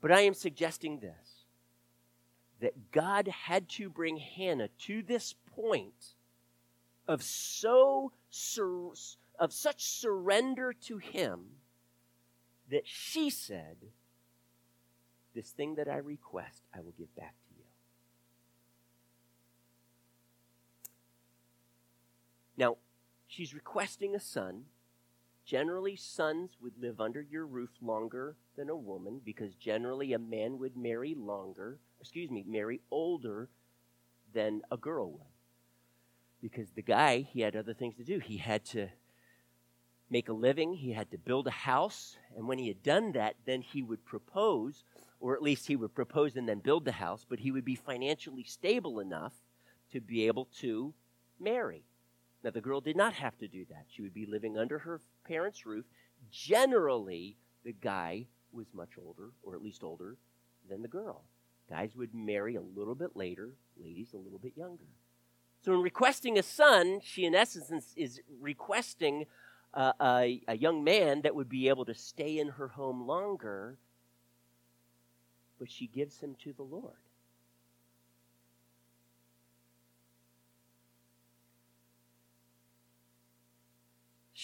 [0.00, 1.44] But I am suggesting this
[2.60, 6.14] that God had to bring Hannah to this point
[7.06, 8.92] of so sur-
[9.38, 11.40] of such surrender to him
[12.70, 13.76] that she said,
[15.34, 17.64] This thing that I request, I will give back to you.
[22.56, 22.76] Now,
[23.26, 24.64] she's requesting a son
[25.44, 30.58] Generally, sons would live under your roof longer than a woman because generally a man
[30.58, 33.50] would marry longer, excuse me, marry older
[34.32, 35.20] than a girl would.
[36.40, 38.18] Because the guy, he had other things to do.
[38.18, 38.88] He had to
[40.08, 43.36] make a living, he had to build a house, and when he had done that,
[43.44, 44.84] then he would propose,
[45.20, 47.74] or at least he would propose and then build the house, but he would be
[47.74, 49.32] financially stable enough
[49.92, 50.94] to be able to
[51.38, 51.84] marry.
[52.42, 53.86] Now, the girl did not have to do that.
[53.88, 55.84] She would be living under her parents' roof.
[56.30, 60.16] Generally, the guy was much older, or at least older,
[60.68, 61.24] than the girl.
[61.68, 64.84] Guys would marry a little bit later, ladies a little bit younger.
[65.62, 69.24] So, in requesting a son, she, in essence, is requesting
[69.72, 73.78] uh, a, a young man that would be able to stay in her home longer,
[75.58, 77.03] but she gives him to the Lord.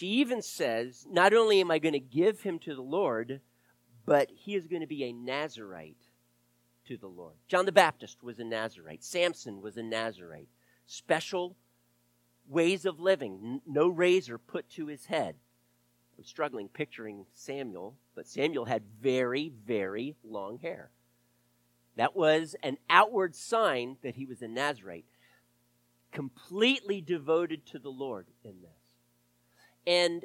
[0.01, 3.43] She even says, Not only am I going to give him to the Lord,
[4.07, 6.09] but he is going to be a Nazarite
[6.87, 7.35] to the Lord.
[7.49, 10.49] John the Baptist was a Nazarite, Samson was a Nazarite.
[10.87, 11.55] Special
[12.49, 15.35] ways of living, no razor put to his head.
[16.17, 20.93] I'm struggling picturing Samuel, but Samuel had very, very long hair.
[21.97, 25.05] That was an outward sign that he was a Nazarite,
[26.11, 28.80] completely devoted to the Lord in this.
[29.87, 30.25] And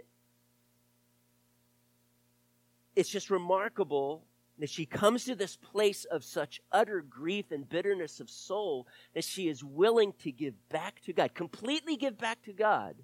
[2.96, 4.24] it's just remarkable
[4.58, 9.24] that she comes to this place of such utter grief and bitterness of soul that
[9.24, 12.96] she is willing to give back to God, completely give back to God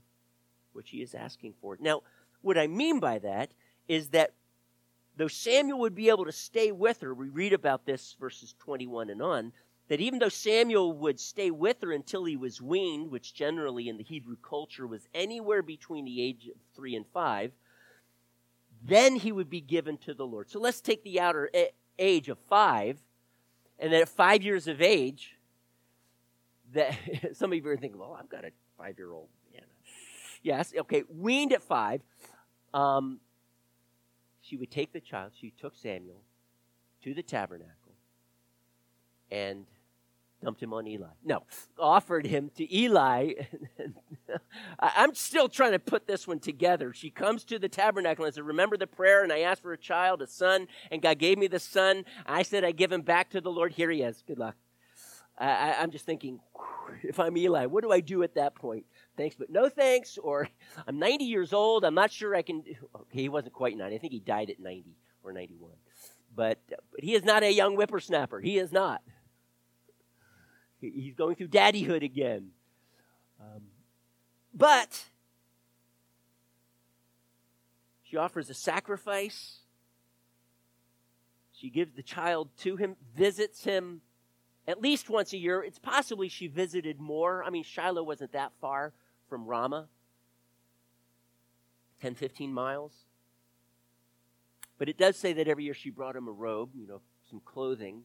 [0.71, 1.77] what she is asking for.
[1.79, 2.01] Now,
[2.41, 3.51] what I mean by that
[3.87, 4.33] is that
[5.17, 9.09] though Samuel would be able to stay with her, we read about this verses 21
[9.09, 9.51] and on,
[9.91, 13.97] that even though Samuel would stay with her until he was weaned, which generally in
[13.97, 17.51] the Hebrew culture was anywhere between the age of three and five,
[18.81, 20.49] then he would be given to the Lord.
[20.49, 21.51] So let's take the outer
[21.99, 23.01] age of five,
[23.79, 25.35] and then at five years of age,
[26.71, 26.97] that
[27.33, 29.27] some of you are thinking, well, I've got a five year old.
[30.41, 32.01] Yes, okay, weaned at five.
[32.73, 33.19] Um,
[34.41, 36.21] she would take the child, she took Samuel
[37.03, 37.91] to the tabernacle
[39.31, 39.65] and
[40.43, 41.07] dumped him on Eli.
[41.23, 41.43] No,
[41.79, 43.33] offered him to Eli.
[44.79, 46.93] I'm still trying to put this one together.
[46.93, 49.77] She comes to the tabernacle and says, Remember the prayer, and I asked for a
[49.77, 52.05] child, a son, and God gave me the son.
[52.25, 53.73] I said, I give him back to the Lord.
[53.73, 54.23] Here he is.
[54.25, 54.55] Good luck.
[55.37, 56.39] I, am just thinking,
[57.03, 58.85] if I'm Eli, what do I do at that point?
[59.17, 60.17] Thanks, but no thanks.
[60.17, 60.47] Or
[60.87, 61.83] I'm 90 years old.
[61.83, 62.59] I'm not sure I can.
[62.59, 63.95] Okay, oh, he wasn't quite 90.
[63.95, 65.71] I think he died at 90 or 91.
[66.33, 68.39] But, but he is not a young whippersnapper.
[68.39, 69.01] He is not.
[70.81, 72.49] He's going through daddyhood again.
[73.39, 73.61] Um,
[74.53, 75.03] but
[78.03, 79.59] she offers a sacrifice.
[81.53, 84.01] She gives the child to him, visits him
[84.67, 85.63] at least once a year.
[85.63, 87.43] It's possibly she visited more.
[87.43, 88.93] I mean, Shiloh wasn't that far
[89.29, 89.87] from Ramah
[92.01, 92.93] 10, 15 miles.
[94.79, 97.39] But it does say that every year she brought him a robe, you know, some
[97.45, 98.01] clothing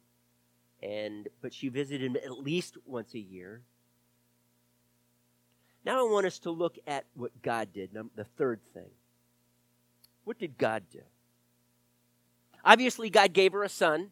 [0.83, 3.63] and but she visited him at least once a year.
[5.85, 8.91] Now I want us to look at what God did, the third thing.
[10.25, 11.03] What did God do?
[12.65, 14.11] Obviously, God gave her a son.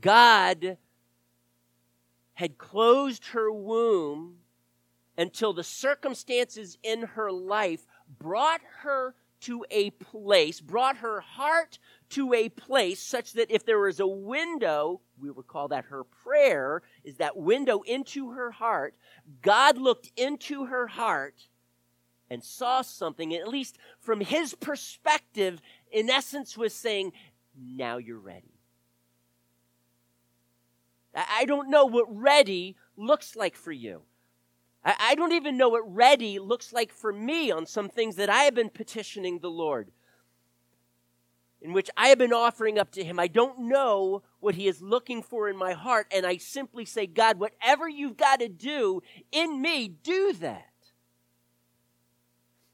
[0.00, 0.78] God
[2.34, 4.36] had closed her womb
[5.18, 7.86] until the circumstances in her life
[8.20, 11.78] brought her to a place, brought her heart
[12.10, 16.04] to a place such that if there was a window, we would call that her
[16.04, 18.94] prayer, is that window into her heart.
[19.42, 21.48] God looked into her heart
[22.30, 27.12] and saw something, at least from his perspective, in essence, was saying,
[27.56, 28.56] Now you're ready.
[31.14, 34.02] I don't know what ready looks like for you.
[34.86, 38.44] I don't even know what ready looks like for me on some things that I
[38.44, 39.90] have been petitioning the Lord
[41.60, 43.18] in which I have been offering up to Him.
[43.18, 47.06] I don't know what He is looking for in my heart, and I simply say,
[47.06, 50.70] God, whatever you've got to do in me, do that.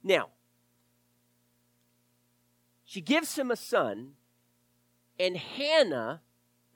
[0.02, 0.28] Now,
[2.84, 4.12] she gives him a son,
[5.18, 6.20] and Hannah,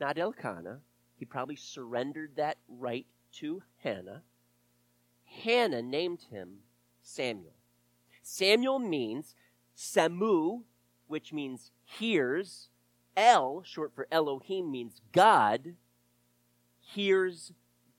[0.00, 0.80] not Elkanah,
[1.16, 4.22] he probably surrendered that right to Hannah.
[5.42, 6.58] Hannah named him
[7.02, 7.54] Samuel.
[8.22, 9.34] Samuel means
[9.76, 10.62] Samu,
[11.06, 12.68] which means hears.
[13.16, 15.74] El, short for Elohim, means God
[16.80, 17.52] hears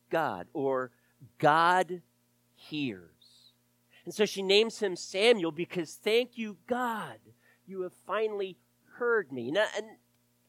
[0.10, 0.92] God, or
[1.40, 2.02] God
[2.56, 3.10] hears.
[4.06, 7.20] And so she names him Samuel because thank you, God,
[7.66, 8.58] you have finally
[8.98, 9.52] heard me.
[9.52, 9.86] Now, and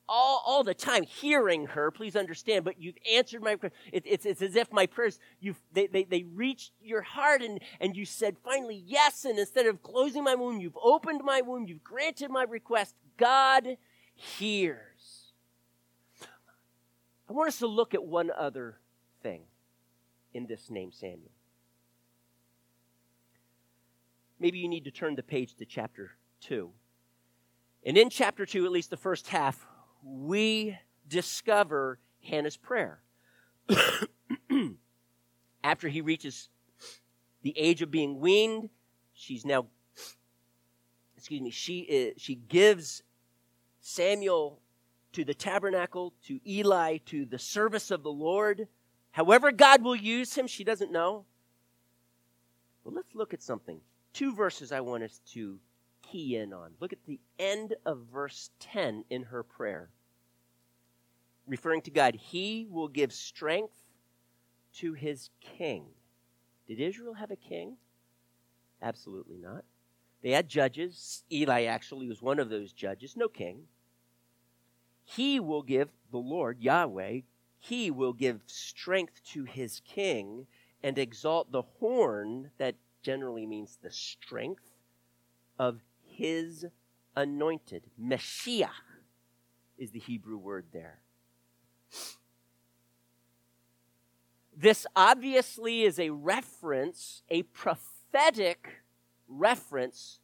[0.09, 3.73] all, all the time hearing her, please understand, but you've answered my prayer.
[3.93, 7.61] It, it's, it's as if my prayers, you've, they, they, they reached your heart and,
[7.81, 9.25] and you said finally yes.
[9.25, 12.95] And instead of closing my womb, you've opened my womb, you've granted my request.
[13.17, 13.77] God
[14.15, 15.33] hears.
[17.29, 18.79] I want us to look at one other
[19.23, 19.43] thing
[20.33, 21.31] in this name, Samuel.
[24.41, 26.71] Maybe you need to turn the page to chapter 2.
[27.85, 29.67] And in chapter 2, at least the first half,
[30.03, 33.01] we discover Hannah's prayer.
[35.65, 36.49] After he reaches
[37.43, 38.71] the age of being weaned,
[39.13, 39.67] she's now,
[41.17, 43.03] excuse me, she, is, she gives
[43.81, 44.61] Samuel
[45.13, 48.69] to the tabernacle, to Eli, to the service of the Lord.
[49.11, 51.25] However, God will use him, she doesn't know.
[52.85, 53.81] Well, let's look at something.
[54.13, 55.59] Two verses I want us to
[56.11, 56.73] key in on.
[56.81, 59.91] Look at the end of verse 10 in her prayer.
[61.47, 63.83] Referring to God, He will give strength
[64.75, 65.87] to His king.
[66.67, 67.77] Did Israel have a king?
[68.83, 69.65] Absolutely not.
[70.23, 71.25] They had judges.
[71.33, 73.63] Eli actually was one of those judges, no king.
[75.05, 77.21] He will give, the Lord, Yahweh,
[77.59, 80.47] He will give strength to His king
[80.83, 84.71] and exalt the horn, that generally means the strength,
[85.59, 85.81] of
[86.19, 86.67] his
[87.15, 87.85] anointed.
[88.01, 88.69] Mashiach
[89.79, 90.99] is the Hebrew word there.
[94.57, 98.83] This obviously is a reference, a prophetic
[99.29, 100.19] reference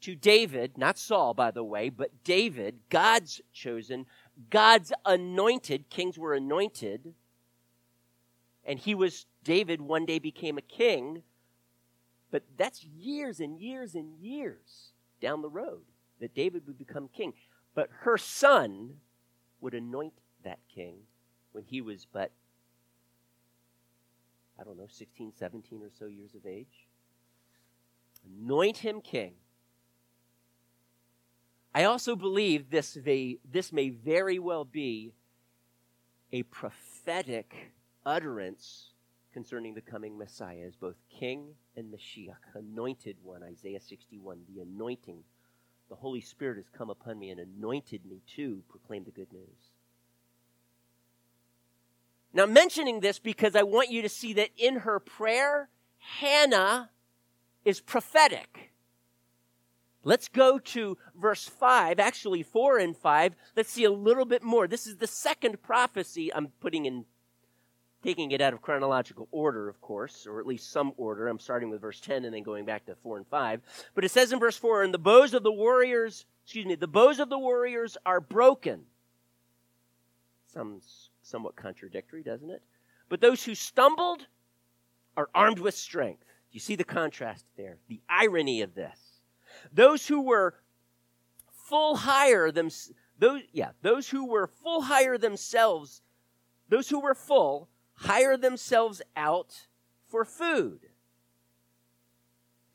[0.00, 4.06] to David, not Saul, by the way, but David, God's chosen,
[4.50, 5.88] God's anointed.
[5.88, 7.14] Kings were anointed.
[8.64, 11.22] And he was, David one day became a king.
[12.32, 15.82] But that's years and years and years down the road
[16.20, 17.32] that David would become king.
[17.74, 18.94] But her son
[19.60, 20.14] would anoint
[20.44, 20.96] that king
[21.52, 22.32] when he was but,
[24.58, 26.86] I don't know, 16, 17 or so years of age.
[28.26, 29.34] Anoint him king.
[31.74, 35.12] I also believe this may, this may very well be
[36.32, 37.72] a prophetic
[38.04, 38.92] utterance
[39.32, 45.22] concerning the coming Messiah as both King and Mashiach, anointed one, Isaiah 61, the anointing.
[45.88, 49.72] The Holy Spirit has come upon me and anointed me to proclaim the good news.
[52.32, 55.68] Now, mentioning this because I want you to see that in her prayer,
[55.98, 56.90] Hannah
[57.64, 58.72] is prophetic.
[60.04, 63.34] Let's go to verse 5, actually 4 and 5.
[63.56, 64.68] Let's see a little bit more.
[64.68, 67.06] This is the second prophecy I'm putting in,
[68.06, 71.26] taking it out of chronological order, of course, or at least some order.
[71.26, 73.60] I'm starting with verse 10 and then going back to 4 and 5.
[73.96, 76.86] But it says in verse 4 And the bows of the warriors, excuse me, the
[76.86, 78.82] bows of the warriors are broken.
[80.46, 82.62] Sounds somewhat contradictory, doesn't it?
[83.08, 84.24] But those who stumbled
[85.16, 86.20] are armed with strength.
[86.20, 87.78] Do you see the contrast there?
[87.88, 89.00] The irony of this.
[89.72, 90.54] Those who were
[91.50, 92.70] full hire them
[93.18, 96.02] those yeah, those who were full hire themselves,
[96.68, 99.66] those who were full hire themselves out
[100.06, 100.80] for food.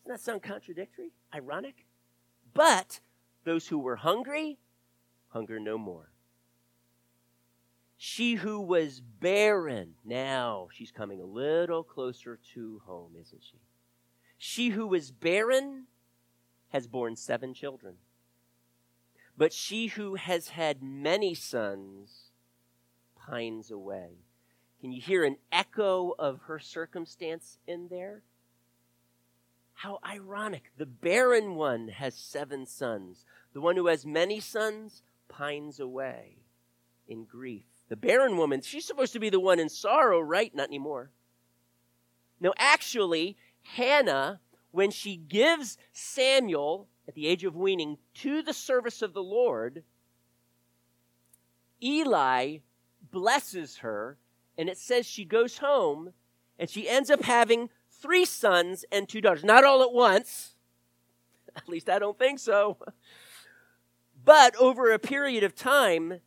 [0.04, 1.12] Doesn't that sound contradictory?
[1.34, 1.86] Ironic?
[2.54, 3.00] But
[3.44, 4.60] those who were hungry,
[5.30, 6.12] hunger no more.
[7.98, 13.60] She who was barren, now she's coming a little closer to home, isn't she?
[14.40, 15.86] She who was barren
[16.70, 17.98] has borne seven children.
[19.38, 22.32] But she who has had many sons
[23.16, 24.26] pines away.
[24.82, 28.24] Can you hear an echo of her circumstance in there?
[29.74, 30.72] How ironic.
[30.78, 33.26] The barren one has seven sons.
[33.54, 36.38] The one who has many sons pines away
[37.08, 37.66] in grief.
[37.90, 40.54] The barren woman, she's supposed to be the one in sorrow, right?
[40.54, 41.12] Not anymore.
[42.40, 44.40] No, actually, Hannah
[44.72, 49.84] when she gives Samuel at the age of weaning to the service of the Lord,
[51.84, 52.58] Eli
[53.12, 54.18] blesses her,
[54.58, 56.14] and it says she goes home
[56.60, 59.44] and she ends up having three sons and two daughters.
[59.44, 60.56] Not all at once.
[61.56, 62.78] At least I don't think so.
[64.24, 66.20] But over a period of time,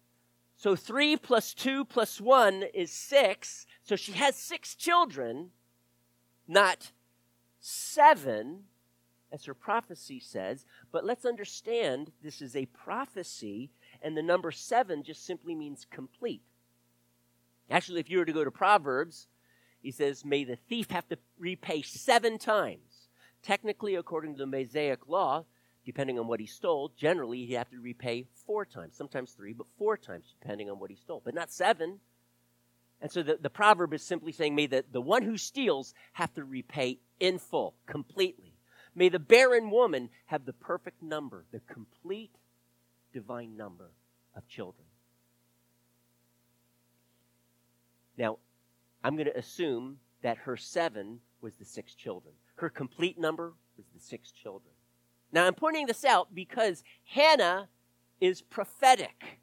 [0.56, 3.66] so three plus two plus one is six.
[3.82, 5.50] So she has six children,
[6.48, 6.90] not
[7.60, 8.64] seven,
[9.30, 13.70] as her prophecy says, but let's understand this is a prophecy,
[14.00, 16.42] and the number seven just simply means complete.
[17.70, 19.28] Actually, if you were to go to Proverbs,
[19.80, 23.08] he says, May the thief have to repay seven times.
[23.42, 25.44] Technically, according to the Mosaic law,
[25.84, 29.66] depending on what he stole, generally he'd have to repay four times, sometimes three, but
[29.78, 32.00] four times, depending on what he stole, but not seven.
[33.00, 36.32] And so the, the proverb is simply saying, may the, the one who steals have
[36.34, 38.54] to repay in full, completely.
[38.94, 42.34] May the barren woman have the perfect number, the complete
[43.12, 43.90] divine number
[44.34, 44.86] of children.
[48.16, 48.38] Now,
[49.02, 52.34] I'm going to assume that her seven was the six children.
[52.56, 54.72] Her complete number was the six children.
[55.32, 57.68] Now, I'm pointing this out because Hannah
[58.20, 59.40] is prophetic.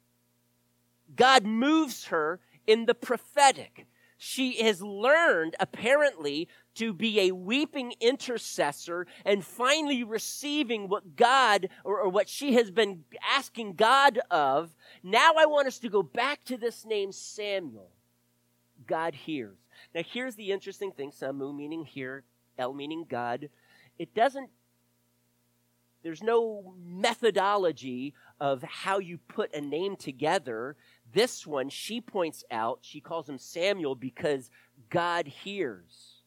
[1.14, 3.86] God moves her in the prophetic.
[4.16, 12.00] She has learned, apparently, to be a weeping intercessor and finally receiving what God or,
[12.00, 14.74] or, what she has been asking God of.
[15.02, 17.90] Now I want us to go back to this name Samuel.
[18.92, 19.56] God hears.
[19.94, 22.24] Now here's the interesting thing Samu meaning here,
[22.58, 23.48] El meaning God.
[23.98, 24.50] It doesn't
[26.02, 30.76] there's no methodology of how you put a name together.
[31.10, 34.50] This one, she points out, she calls him Samuel because
[34.90, 36.24] God hears.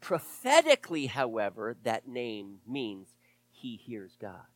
[0.00, 3.08] Prophetically, however, that name means
[3.50, 4.46] he hears God.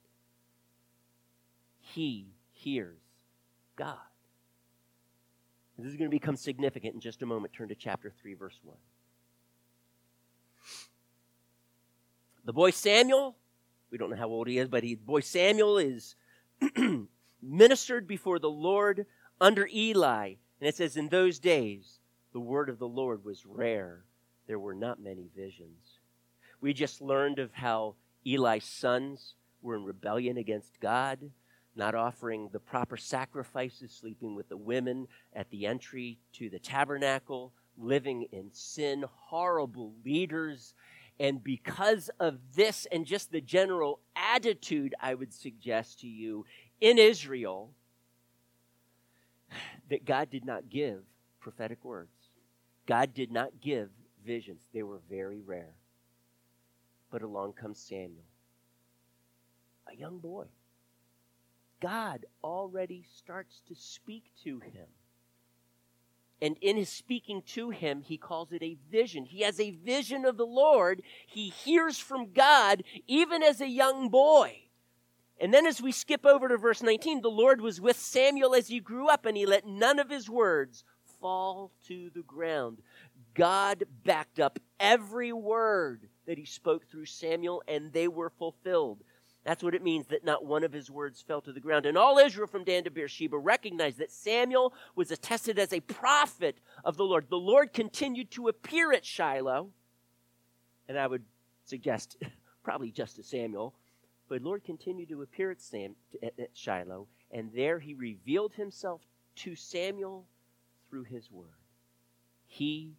[1.81, 3.01] He hears
[3.75, 4.08] God.
[5.79, 7.53] This is going to become significant in just a moment.
[7.53, 8.77] Turn to chapter 3, verse 1.
[12.45, 13.37] The boy Samuel
[13.91, 16.15] we don't know how old he is, but he, boy Samuel is
[17.43, 19.07] ministered before the Lord
[19.41, 20.35] under Eli.
[20.61, 22.01] And it says, In those days,
[22.33, 24.05] the word of the Lord was rare.
[24.47, 26.01] There were not many visions.
[26.61, 27.95] We just learned of how
[28.27, 31.31] Eli's sons were in rebellion against God,
[31.79, 37.53] not offering the proper sacrifices, sleeping with the women at the entry to the tabernacle,
[37.79, 40.75] living in sin, horrible leaders
[41.21, 46.47] and because of this and just the general attitude, I would suggest to you
[46.81, 47.73] in Israel,
[49.91, 51.01] that God did not give
[51.41, 52.13] prophetic words.
[52.87, 53.89] God did not give
[54.25, 54.63] visions.
[54.73, 55.75] They were very rare.
[57.11, 58.25] But along comes Samuel,
[59.91, 60.45] a young boy.
[61.81, 64.87] God already starts to speak to him.
[66.41, 69.25] And in his speaking to him, he calls it a vision.
[69.25, 71.03] He has a vision of the Lord.
[71.27, 74.63] He hears from God even as a young boy.
[75.41, 78.69] And then as we skip over to verse 19, the Lord was with Samuel as
[78.69, 80.85] he grew up, and he let none of his words
[81.21, 82.79] fall to the ground.
[83.35, 89.03] God backed up every word that he spoke through Samuel, and they were fulfilled.
[89.49, 91.87] That's what it means that not one of his words fell to the ground.
[91.87, 96.59] And all Israel from Dan to Beersheba recognized that Samuel was attested as a prophet
[96.85, 97.31] of the Lord.
[97.31, 99.71] The Lord continued to appear at Shiloh,
[100.87, 101.25] and I would
[101.65, 102.23] suggest
[102.63, 103.73] probably just to Samuel,
[104.29, 109.01] but Lord continued to appear at, Sam, at, at Shiloh, and there he revealed himself
[109.37, 110.27] to Samuel
[110.91, 111.47] through his word.
[112.47, 112.99] He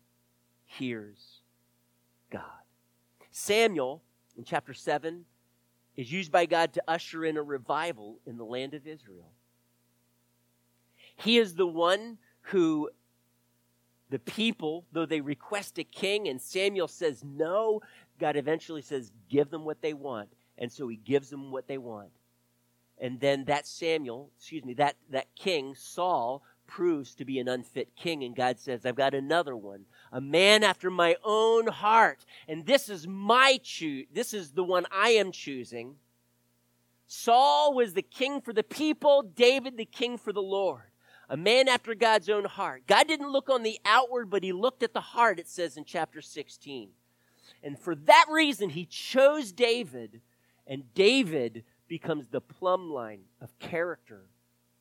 [0.65, 1.41] hears
[2.31, 2.41] God.
[3.29, 4.01] Samuel,
[4.35, 5.25] in chapter 7,
[5.99, 9.33] is used by God to usher in a revival in the land of Israel.
[11.17, 12.89] He is the one who
[14.09, 17.81] the people, though they request a king and Samuel says no,
[18.17, 20.29] God eventually says, give them what they want.
[20.57, 22.11] And so he gives them what they want.
[22.97, 27.89] And then that Samuel, excuse me, that, that king, Saul, proves to be an unfit
[27.97, 28.23] king.
[28.23, 32.25] And God says, I've got another one, a man after my own heart.
[32.47, 34.07] And this is my choose.
[34.11, 35.95] This is the one I am choosing.
[37.07, 40.83] Saul was the king for the people, David the king for the Lord.
[41.27, 42.83] A man after God's own heart.
[42.87, 45.85] God didn't look on the outward, but he looked at the heart, it says in
[45.85, 46.89] chapter 16.
[47.63, 50.21] And for that reason, he chose David
[50.65, 54.27] and David becomes the plumb line of character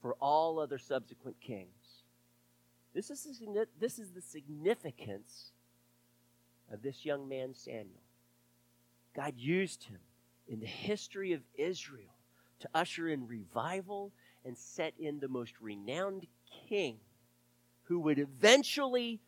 [0.00, 1.77] for all other subsequent kings.
[2.94, 5.52] This is, the, this is the significance
[6.72, 8.02] of this young man, Samuel.
[9.14, 9.98] God used him
[10.48, 12.14] in the history of Israel
[12.60, 14.12] to usher in revival
[14.44, 16.26] and set in the most renowned
[16.68, 16.96] king
[17.84, 19.20] who would eventually,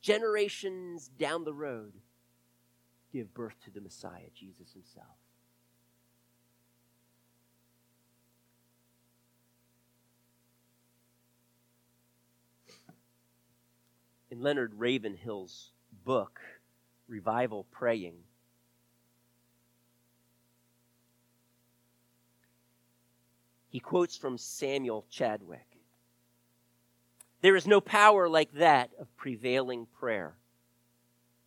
[0.00, 1.92] generations down the road,
[3.12, 5.16] give birth to the Messiah, Jesus himself.
[14.36, 15.70] In Leonard Ravenhill's
[16.04, 16.40] book,
[17.08, 18.14] Revival Praying,
[23.68, 25.66] he quotes from Samuel Chadwick.
[27.40, 30.34] There is no power like that of prevailing prayer,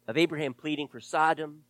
[0.07, 1.63] of Abraham pleading for Sodom,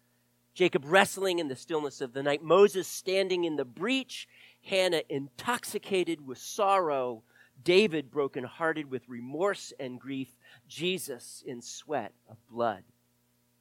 [0.53, 4.27] Jacob wrestling in the stillness of the night, Moses standing in the breach,
[4.61, 7.23] Hannah intoxicated with sorrow,
[7.63, 10.29] David brokenhearted with remorse and grief,
[10.67, 12.83] Jesus in sweat of blood.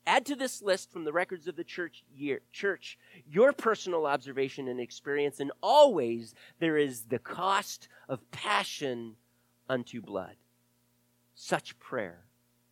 [0.06, 2.98] Add to this list from the records of the church year, church
[3.30, 9.16] your personal observation and experience, and always there is the cost of passion
[9.68, 10.36] unto blood.
[11.34, 12.24] Such prayer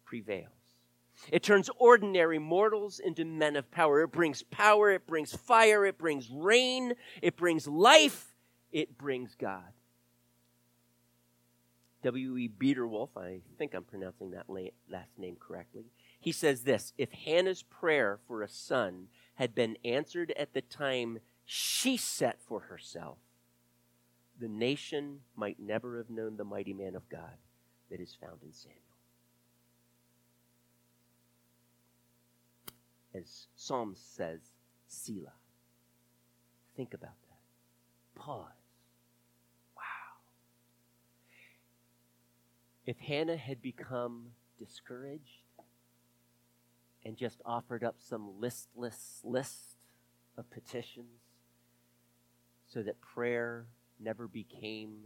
[0.06, 0.50] prevails.
[1.30, 4.02] It turns ordinary mortals into men of power.
[4.02, 8.34] It brings power, it brings fire, it brings rain, it brings life,
[8.72, 9.75] it brings God.
[12.02, 12.48] W.E.
[12.48, 15.86] Biederwolf, I think I'm pronouncing that last name correctly,
[16.20, 21.18] he says this If Hannah's prayer for a son had been answered at the time
[21.44, 23.18] she set for herself,
[24.38, 27.38] the nation might never have known the mighty man of God
[27.90, 28.80] that is found in Samuel.
[33.14, 34.40] As Psalm says,
[34.86, 35.32] Selah.
[36.76, 38.20] Think about that.
[38.20, 38.55] Pause.
[42.86, 44.28] If Hannah had become
[44.58, 45.42] discouraged
[47.04, 49.76] and just offered up some listless list
[50.38, 51.20] of petitions
[52.68, 53.66] so that prayer
[53.98, 54.98] never became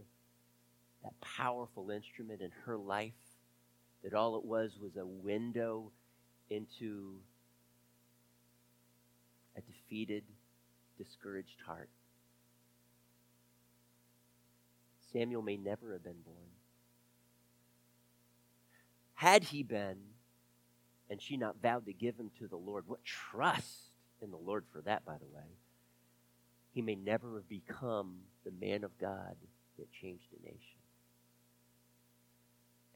[1.03, 3.13] that powerful instrument in her life,
[4.03, 5.91] that all it was was a window
[6.51, 7.15] into
[9.57, 10.23] a defeated,
[10.99, 11.89] discouraged heart.
[15.11, 16.60] Samuel may never have been born.
[19.21, 19.97] Had he been,
[21.07, 24.65] and she not vowed to give him to the Lord, what trust in the Lord
[24.73, 25.59] for that, by the way,
[26.73, 29.35] he may never have become the man of God
[29.77, 30.79] that changed a nation.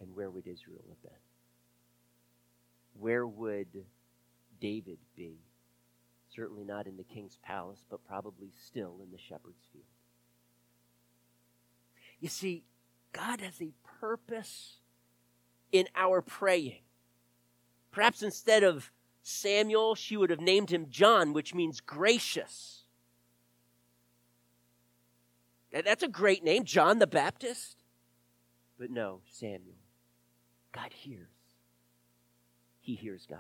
[0.02, 1.22] And where would Israel have been?
[3.00, 3.86] Where would
[4.60, 5.36] David be?
[6.36, 9.86] Certainly not in the king's palace, but probably still in the shepherd's field.
[12.20, 12.64] You see,
[13.14, 14.78] God has a purpose
[15.78, 16.82] in our praying.
[17.92, 18.92] Perhaps instead of
[19.24, 22.84] Samuel, she would have named him John, which means gracious.
[25.72, 27.84] That's a great name, John the Baptist.
[28.78, 29.76] But no, Samuel.
[30.72, 31.28] God hears.
[32.80, 33.40] He hears God.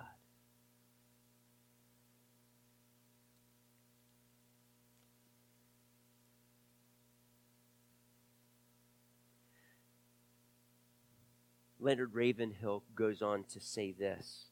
[11.86, 14.45] Leonard Ravenhill goes on to say this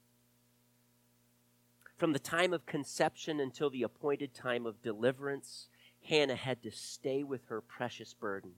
[1.98, 5.68] From the time of conception until the appointed time of deliverance,
[6.08, 8.52] Hannah had to stay with her precious burden.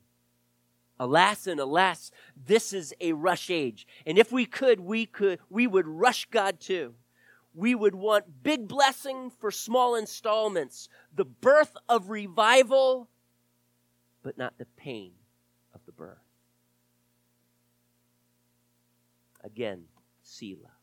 [1.00, 3.88] Alas and alas, this is a rush age.
[4.06, 6.96] And if we could, we could, we would rush God too.
[7.54, 13.08] We would want big blessing for small installments, the birth of revival,
[14.22, 15.14] but not the pain
[15.74, 16.18] of the birth.
[19.46, 19.84] Again,
[20.24, 20.74] Selah.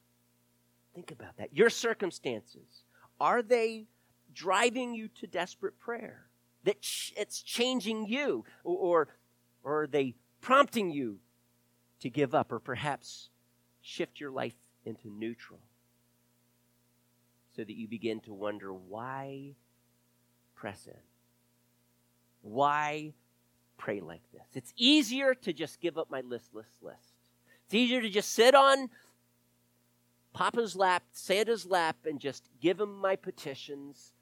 [0.95, 1.57] Think about that.
[1.57, 2.85] Your circumstances,
[3.21, 3.87] are they
[4.33, 6.27] driving you to desperate prayer?
[6.65, 6.77] That
[7.17, 8.45] it's changing you?
[8.63, 9.09] Or,
[9.65, 11.19] or are they prompting you
[12.01, 13.31] to give up or perhaps
[13.81, 14.55] shift your life
[14.85, 15.61] into neutral?
[17.57, 19.57] So that you begin to wonder why
[20.55, 21.01] press in?
[22.43, 23.15] Why
[23.77, 24.47] pray like this?
[24.55, 27.12] It's easier to just give up my listless list.
[27.73, 28.91] It's easier to just sit on
[30.35, 34.13] Papa's lap, Santa's lap, and just give him my petitions.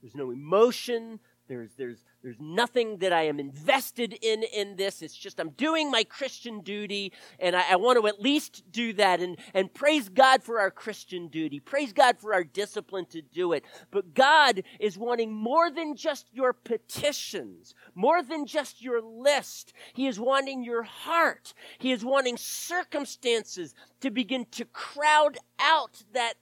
[0.00, 1.18] There's no emotion.
[1.48, 5.00] There's, there's, there's nothing that I am invested in in this.
[5.00, 8.92] It's just I'm doing my Christian duty, and I, I want to at least do
[8.94, 9.20] that.
[9.20, 11.60] And, and praise God for our Christian duty.
[11.60, 13.64] Praise God for our discipline to do it.
[13.90, 19.72] But God is wanting more than just your petitions, more than just your list.
[19.94, 21.54] He is wanting your heart.
[21.78, 26.34] He is wanting circumstances to begin to crowd out that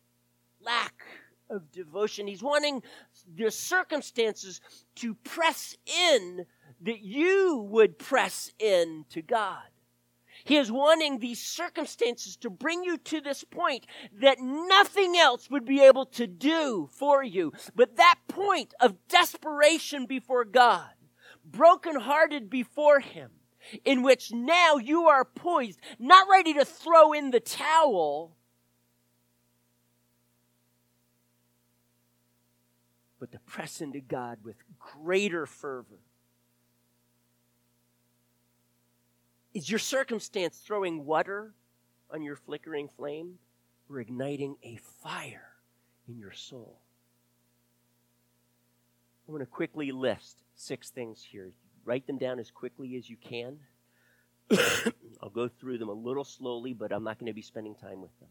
[0.61, 1.05] lack
[1.51, 2.27] of devotion.
[2.27, 2.83] He's wanting
[3.35, 4.61] the circumstances
[4.97, 6.47] to press in
[6.81, 9.63] that you would press in to God.
[10.45, 13.87] He is wanting these circumstances to bring you to this point
[14.21, 17.53] that nothing else would be able to do for you.
[17.75, 20.91] But that point of desperation before God,
[21.45, 23.31] brokenhearted before Him,
[23.85, 28.38] in which now you are poised, not ready to throw in the towel,
[33.19, 36.01] but to press into God with greater fervor.
[39.55, 41.55] Is your circumstance throwing water
[42.13, 43.39] on your flickering flame
[43.91, 45.55] or igniting a fire
[46.07, 46.81] in your soul?
[49.27, 51.51] I'm going to quickly list six things here.
[51.85, 53.59] Write them down as quickly as you can.
[55.23, 58.01] I'll go through them a little slowly, but I'm not going to be spending time
[58.01, 58.29] with them.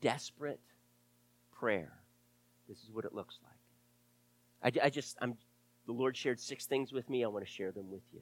[0.00, 0.60] Desperate
[1.58, 1.92] prayer,
[2.68, 4.82] this is what it looks like.
[4.82, 5.34] I, I just, I'm,
[5.86, 7.24] the Lord shared six things with me.
[7.24, 8.20] I want to share them with you.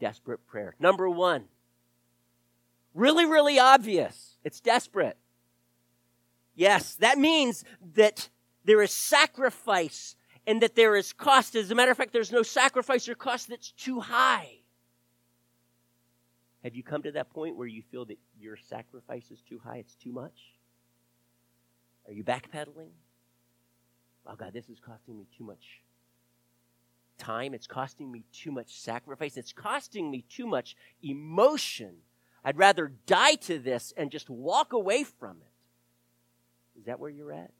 [0.00, 0.74] Desperate prayer.
[0.78, 1.44] Number one,
[2.92, 4.36] really, really obvious.
[4.44, 5.16] It's desperate.
[6.54, 8.28] Yes, that means that
[8.64, 11.54] there is sacrifice and that there is cost.
[11.56, 14.58] As a matter of fact, there's no sacrifice or cost that's too high.
[16.62, 19.78] Have you come to that point where you feel that your sacrifice is too high?
[19.78, 20.53] It's too much?
[22.06, 22.90] Are you backpedaling?
[24.26, 25.82] Oh, God, this is costing me too much
[27.18, 27.54] time.
[27.54, 29.36] It's costing me too much sacrifice.
[29.36, 31.96] It's costing me too much emotion.
[32.44, 36.78] I'd rather die to this and just walk away from it.
[36.78, 37.52] Is that where you're at?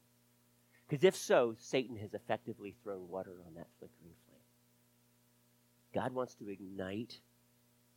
[0.88, 4.40] Because if so, Satan has effectively thrown water on that flickering flame.
[5.95, 7.20] God wants to ignite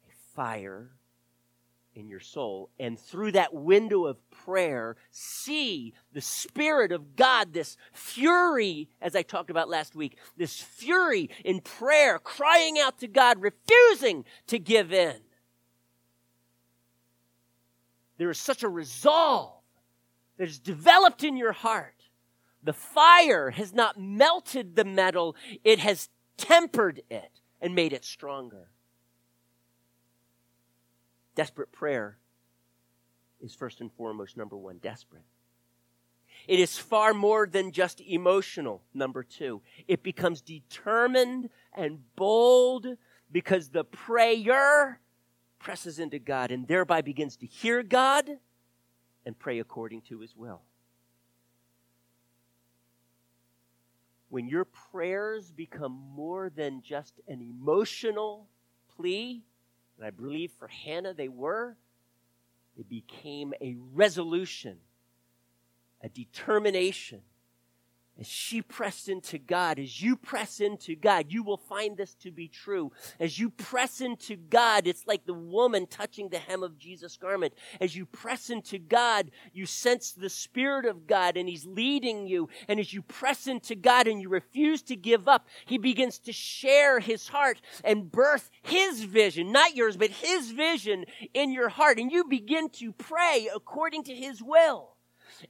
[0.07, 0.91] a fire
[1.97, 2.69] in your soul.
[2.79, 9.23] And through that window of prayer, see the Spirit of God, this fury, as I
[9.23, 14.93] talked about last week, this fury in prayer, crying out to God, refusing to give
[14.93, 15.15] in.
[18.17, 19.61] There is such a resolve
[20.37, 22.03] that is developed in your heart.
[22.63, 28.69] The fire has not melted the metal, it has tempered it and made it stronger.
[31.38, 32.17] Desperate prayer
[33.39, 35.21] is first and foremost, number one, desperate.
[36.47, 39.61] It is far more than just emotional, number two.
[39.88, 42.88] It becomes determined and bold
[43.31, 44.99] because the prayer
[45.59, 48.27] presses into God and thereby begins to hear God
[49.23, 50.63] and pray according to his will.
[54.29, 58.47] When your prayers become more than just an emotional
[58.95, 59.43] plea,
[59.97, 61.75] and I believe for Hannah they were,
[62.77, 64.77] it became a resolution,
[66.01, 67.21] a determination,
[68.20, 72.32] as she pressed into God, as you press into God, you will find this to
[72.32, 72.91] be true.
[73.20, 77.53] As you press into God, it's like the woman touching the hem of Jesus' garment.
[77.80, 82.49] As you press into God, you sense the Spirit of God and He's leading you.
[82.68, 86.34] And as you press into God and you refuse to give up, He begins to
[86.34, 91.99] share His heart and birth His vision, not yours, but His vision in your heart.
[91.99, 94.96] And you begin to pray according to His will.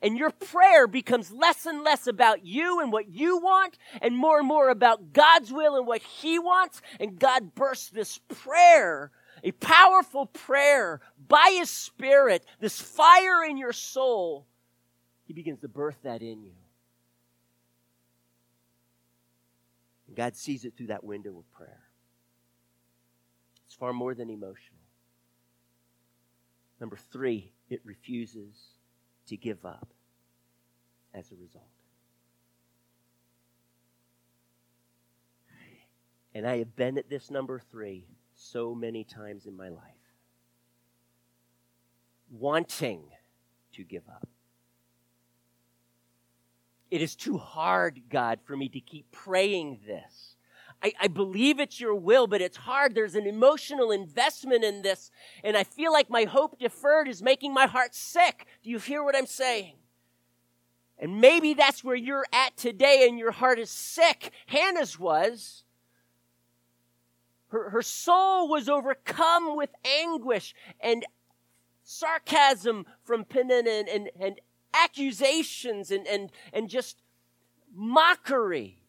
[0.01, 4.39] And your prayer becomes less and less about you and what you want, and more
[4.39, 6.81] and more about God's will and what He wants.
[6.99, 9.11] And God bursts this prayer,
[9.43, 14.45] a powerful prayer by His Spirit, this fire in your soul.
[15.25, 16.53] He begins to birth that in you.
[20.07, 21.81] And God sees it through that window of prayer.
[23.65, 24.79] It's far more than emotional.
[26.79, 28.55] Number three, it refuses
[29.27, 29.87] to give up
[31.13, 31.65] as a result.
[36.33, 38.05] And I have been at this number three
[38.35, 39.81] so many times in my life.
[42.29, 43.03] Wanting
[43.73, 44.27] to give up.
[46.89, 50.36] It is too hard, God, for me to keep praying this.
[50.83, 52.93] I, I, believe it's your will, but it's hard.
[52.93, 55.09] There's an emotional investment in this,
[55.43, 58.45] and I feel like my hope deferred is making my heart sick.
[58.63, 59.73] Do you hear what I'm saying?
[60.99, 64.31] And maybe that's where you're at today and your heart is sick.
[64.47, 65.63] Hannah's was.
[67.49, 71.05] Her, her soul was overcome with anguish and
[71.83, 74.41] sarcasm from Peninnah and, and, and
[74.73, 77.01] accusations and, and, and just
[77.73, 78.79] mockery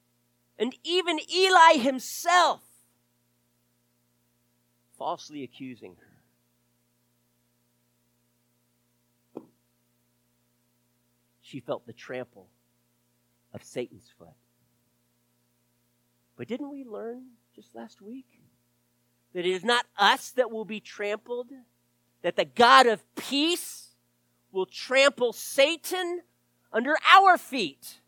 [0.58, 2.62] and even Eli himself
[4.98, 6.04] falsely accusing her.
[11.40, 12.48] She felt the trample
[13.54, 14.28] of Satan's foot.
[16.36, 17.22] But didn't we learn
[17.54, 18.40] just last week
[19.32, 21.48] that it is not us that will be trampled,
[22.22, 23.94] that the God of peace
[24.52, 26.22] will trample Satan
[26.72, 28.00] under our feet?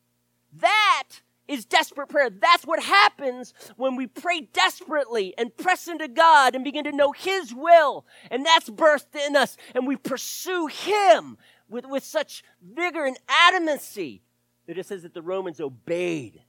[0.53, 1.20] That
[1.51, 2.30] is desperate prayer.
[2.30, 7.12] That's what happens when we pray desperately and press into God and begin to know
[7.12, 8.07] His will.
[8.30, 9.57] And that's birthed in us.
[9.74, 11.36] And we pursue Him
[11.68, 14.20] with, with such vigor and adamancy
[14.66, 16.40] that it says that the Romans obeyed.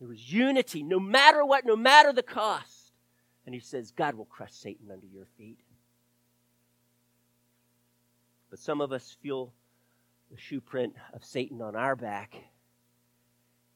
[0.00, 2.92] There was unity, no matter what, no matter the cost.
[3.46, 5.60] And He says, God will crush Satan under your feet.
[8.50, 9.52] But some of us feel
[10.30, 12.36] the shoe print of Satan on our back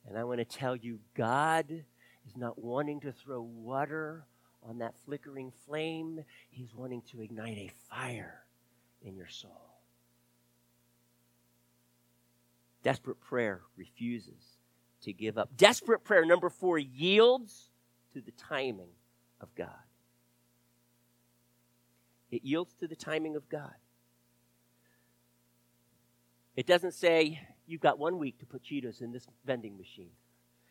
[0.09, 4.27] and I want to tell you, God is not wanting to throw water
[4.63, 8.45] on that flickering flame, He's wanting to ignite a fire
[9.03, 9.71] in your soul.
[12.83, 14.59] Desperate prayer refuses
[15.03, 15.57] to give up.
[15.57, 17.71] Desperate prayer, number four, yields
[18.13, 18.91] to the timing
[19.41, 19.69] of God.
[22.31, 23.75] It yields to the timing of God.
[26.57, 27.41] It doesn't say,
[27.71, 30.11] you've got one week to put Cheetos in this vending machine.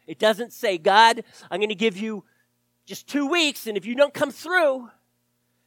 [0.06, 2.26] It doesn't say, God, I'm going to give you
[2.86, 4.90] just two weeks, and if you don't come through,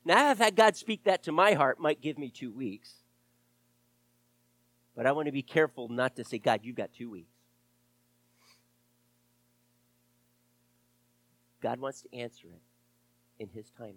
[0.04, 2.92] now I've had God speak that to my heart, might give me two weeks.
[4.94, 7.32] But I want to be careful not to say, God, you've got two weeks.
[11.62, 13.96] God wants to answer it in His timing.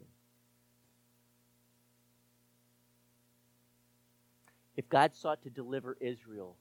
[4.77, 6.55] If God sought to deliver Israel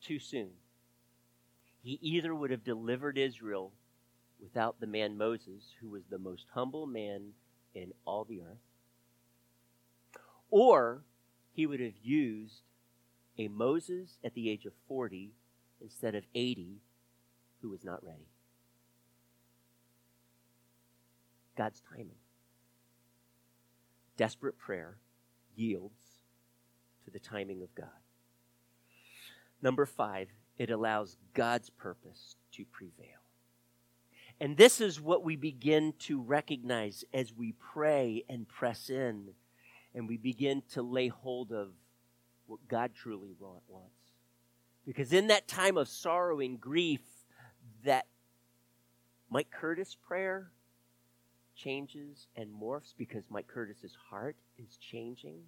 [0.00, 0.50] too soon.
[1.82, 3.72] He either would have delivered Israel
[4.40, 7.32] without the man Moses, who was the most humble man
[7.74, 8.58] in all the earth,
[10.50, 11.02] or
[11.52, 12.62] he would have used
[13.38, 15.32] a Moses at the age of 40
[15.80, 16.80] instead of 80
[17.62, 18.28] who was not ready.
[21.56, 22.18] God's timing.
[24.16, 24.96] Desperate prayer
[25.54, 26.20] yields
[27.04, 27.99] to the timing of God.
[29.62, 33.06] Number five, it allows God's purpose to prevail.
[34.40, 39.34] And this is what we begin to recognize as we pray and press in
[39.94, 41.68] and we begin to lay hold of
[42.46, 43.94] what God truly wants.
[44.86, 47.02] Because in that time of sorrow and grief,
[47.84, 48.06] that
[49.28, 50.50] Mike Curtis prayer
[51.54, 55.40] changes and morphs because Mike Curtis's heart is changing.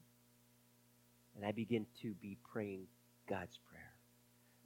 [1.35, 2.83] And I begin to be praying
[3.29, 3.72] God's prayer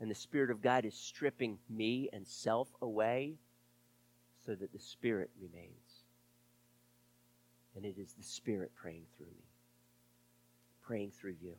[0.00, 3.34] and the Spirit of God is stripping me and self away
[4.44, 6.04] so that the Spirit remains.
[7.74, 9.44] And it is the Spirit praying through me,
[10.82, 11.54] praying through you.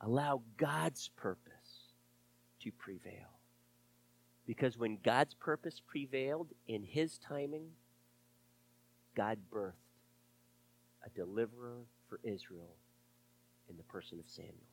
[0.00, 1.92] Allow God's purpose
[2.60, 3.38] to prevail.
[4.46, 7.68] Because when God's purpose prevailed in his timing,
[9.16, 9.72] God birthed
[11.06, 12.76] a deliverer for Israel
[13.70, 14.71] in the person of Samuel.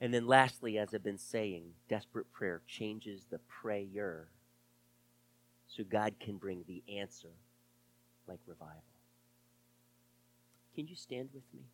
[0.00, 4.28] And then, lastly, as I've been saying, desperate prayer changes the prayer
[5.68, 7.28] so God can bring the answer
[8.26, 8.82] like revival.
[10.74, 11.64] Can you stand with me?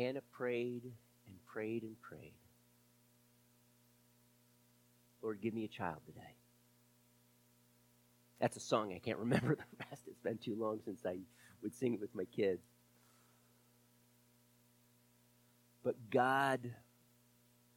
[0.00, 0.84] Hannah prayed
[1.26, 2.32] and prayed and prayed.
[5.22, 6.36] Lord, give me a child today.
[8.40, 8.94] That's a song.
[8.94, 10.04] I can't remember the rest.
[10.06, 11.18] It's been too long since I
[11.62, 12.62] would sing it with my kids.
[15.84, 16.74] But God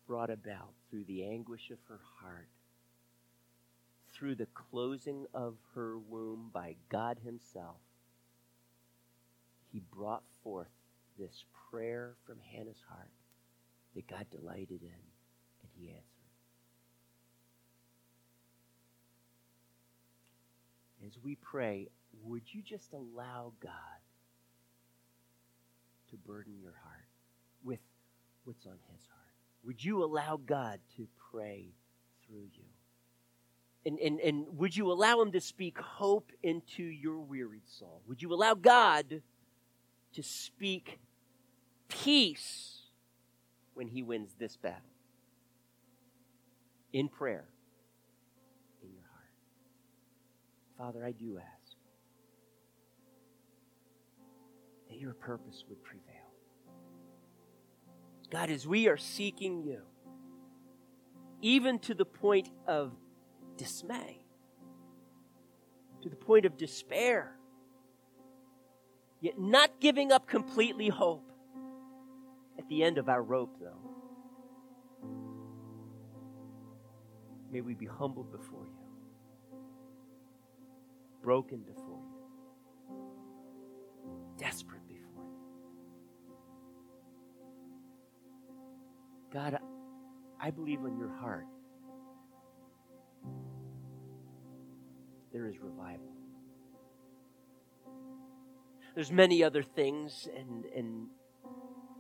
[0.07, 2.47] brought about through the anguish of her heart,
[4.13, 7.77] through the closing of her womb by God Himself,
[9.71, 10.67] He brought forth
[11.17, 13.09] this prayer from Hannah's heart
[13.95, 15.03] that God delighted in,
[15.61, 16.03] and He answered.
[21.05, 21.89] As we pray,
[22.23, 23.71] would you just allow God
[26.09, 27.07] to burden your heart
[27.63, 27.79] with
[28.45, 29.19] what's on His heart?
[29.65, 31.73] Would you allow God to pray
[32.25, 32.63] through you?
[33.85, 38.01] And, and, and would you allow Him to speak hope into your wearied soul?
[38.07, 39.21] Would you allow God
[40.13, 40.99] to speak
[41.89, 42.81] peace
[43.73, 44.81] when He wins this battle?
[46.91, 47.45] In prayer,
[48.83, 49.33] in your heart.
[50.77, 51.75] Father, I do ask
[54.89, 56.07] that your purpose would prevail.
[58.29, 59.81] God, as we are seeking you,
[61.41, 62.93] even to the point of
[63.57, 64.23] dismay,
[66.01, 67.37] to the point of despair,
[69.23, 71.31] yet not giving up completely hope
[72.59, 73.79] at the end of our rope, though.
[77.49, 79.57] May we be humbled before you,
[81.23, 82.97] broken before you,
[84.37, 86.35] desperate before you.
[89.31, 89.57] God,
[90.37, 91.45] I believe in your heart
[95.31, 96.11] there is revival.
[98.95, 101.07] There's many other things, and, and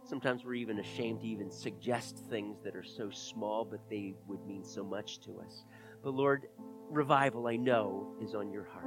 [0.03, 4.45] sometimes we're even ashamed to even suggest things that are so small, but they would
[4.45, 5.65] mean so much to us.
[6.03, 6.47] But Lord,
[6.91, 8.85] revival, I know, is on your heart.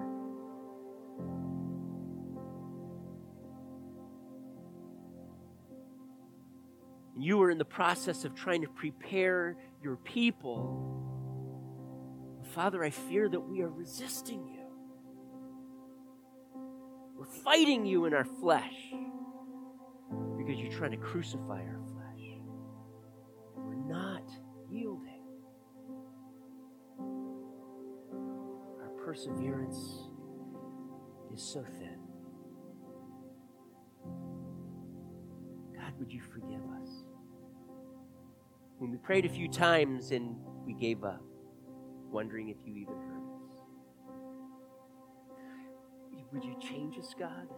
[7.17, 10.93] And you are in the process of trying to prepare your people.
[12.55, 14.56] Father, I fear that we are resisting you.
[17.17, 18.93] We're fighting you in our flesh
[20.37, 22.39] because you're trying to crucify our flesh.
[23.57, 24.29] We're not
[24.71, 25.23] yielding.
[28.83, 30.11] Our perseverance
[31.35, 31.99] is so thin.
[35.75, 37.05] God, would you forgive us?
[38.79, 40.37] When we prayed a few times and
[40.67, 41.23] we gave up,
[42.11, 43.16] wondering if you even heard
[46.37, 47.49] Would you change us, God?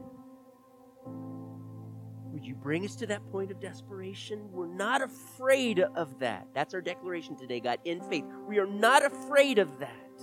[2.27, 4.49] Would you bring us to that point of desperation?
[4.53, 6.47] We're not afraid of that.
[6.55, 8.23] That's our declaration today, God, in faith.
[8.47, 10.21] We are not afraid of that.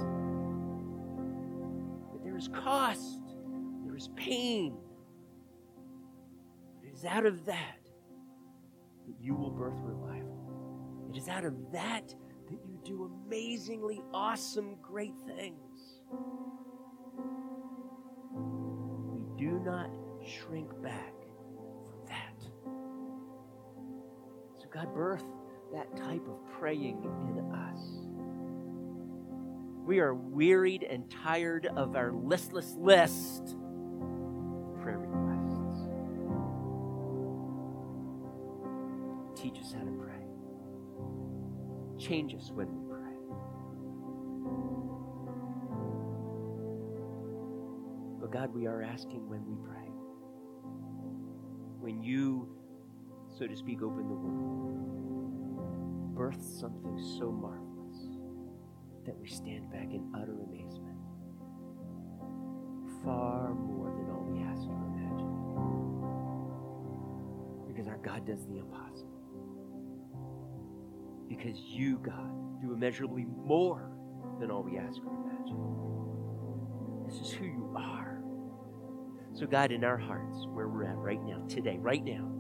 [2.14, 3.20] But there is cost,
[3.84, 4.78] there is pain.
[6.82, 7.82] It is out of that
[9.06, 11.10] that you will birth revival.
[11.10, 16.00] It is out of that that you do amazingly awesome, great things.
[19.38, 19.90] Do not
[20.26, 21.14] shrink back
[21.86, 22.42] from that.
[24.60, 25.24] So, God, birth
[25.74, 27.80] that type of praying in us.
[29.86, 33.56] We are wearied and tired of our listless list
[34.82, 35.90] prayer requests.
[39.42, 40.26] Teach us how to pray.
[42.00, 42.68] Change us when
[48.26, 49.88] But God, we are asking when we pray.
[51.80, 52.58] When you,
[53.38, 55.60] so to speak, open the womb,
[56.16, 58.18] birth something so marvelous
[59.06, 60.98] that we stand back in utter amazement.
[63.04, 65.30] Far more than all we ask or imagine.
[67.68, 69.22] Because our God does the impossible.
[71.30, 73.92] Because you, God, do immeasurably more
[74.40, 75.35] than all we ask or imagine.
[79.38, 82.35] So, God, in our hearts, where we're at right now, today, right now,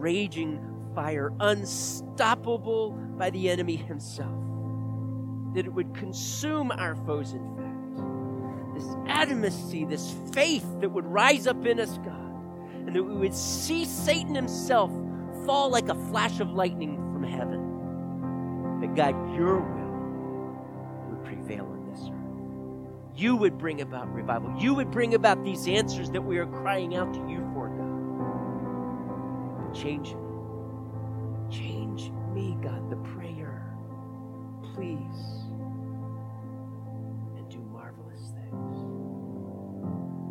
[0.00, 0.60] raging
[0.94, 4.34] fire, unstoppable by the enemy himself.
[5.54, 8.74] That it would consume our foes, in fact.
[8.74, 12.32] This adamasy, this faith that would rise up in us, God,
[12.86, 14.90] and that we would see Satan himself
[15.44, 18.80] fall like a flash of lightning from heaven.
[18.80, 23.18] That God, your will would prevail on this earth.
[23.20, 24.54] You would bring about revival.
[24.58, 27.49] You would bring about these answers that we are crying out to you
[29.74, 30.20] change me.
[31.50, 33.74] Change me, God, the prayer.
[34.74, 35.46] Please.
[37.36, 38.76] And do marvelous things.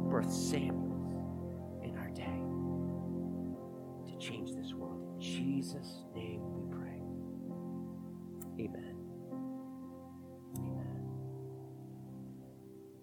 [0.09, 0.78] Birth Samuel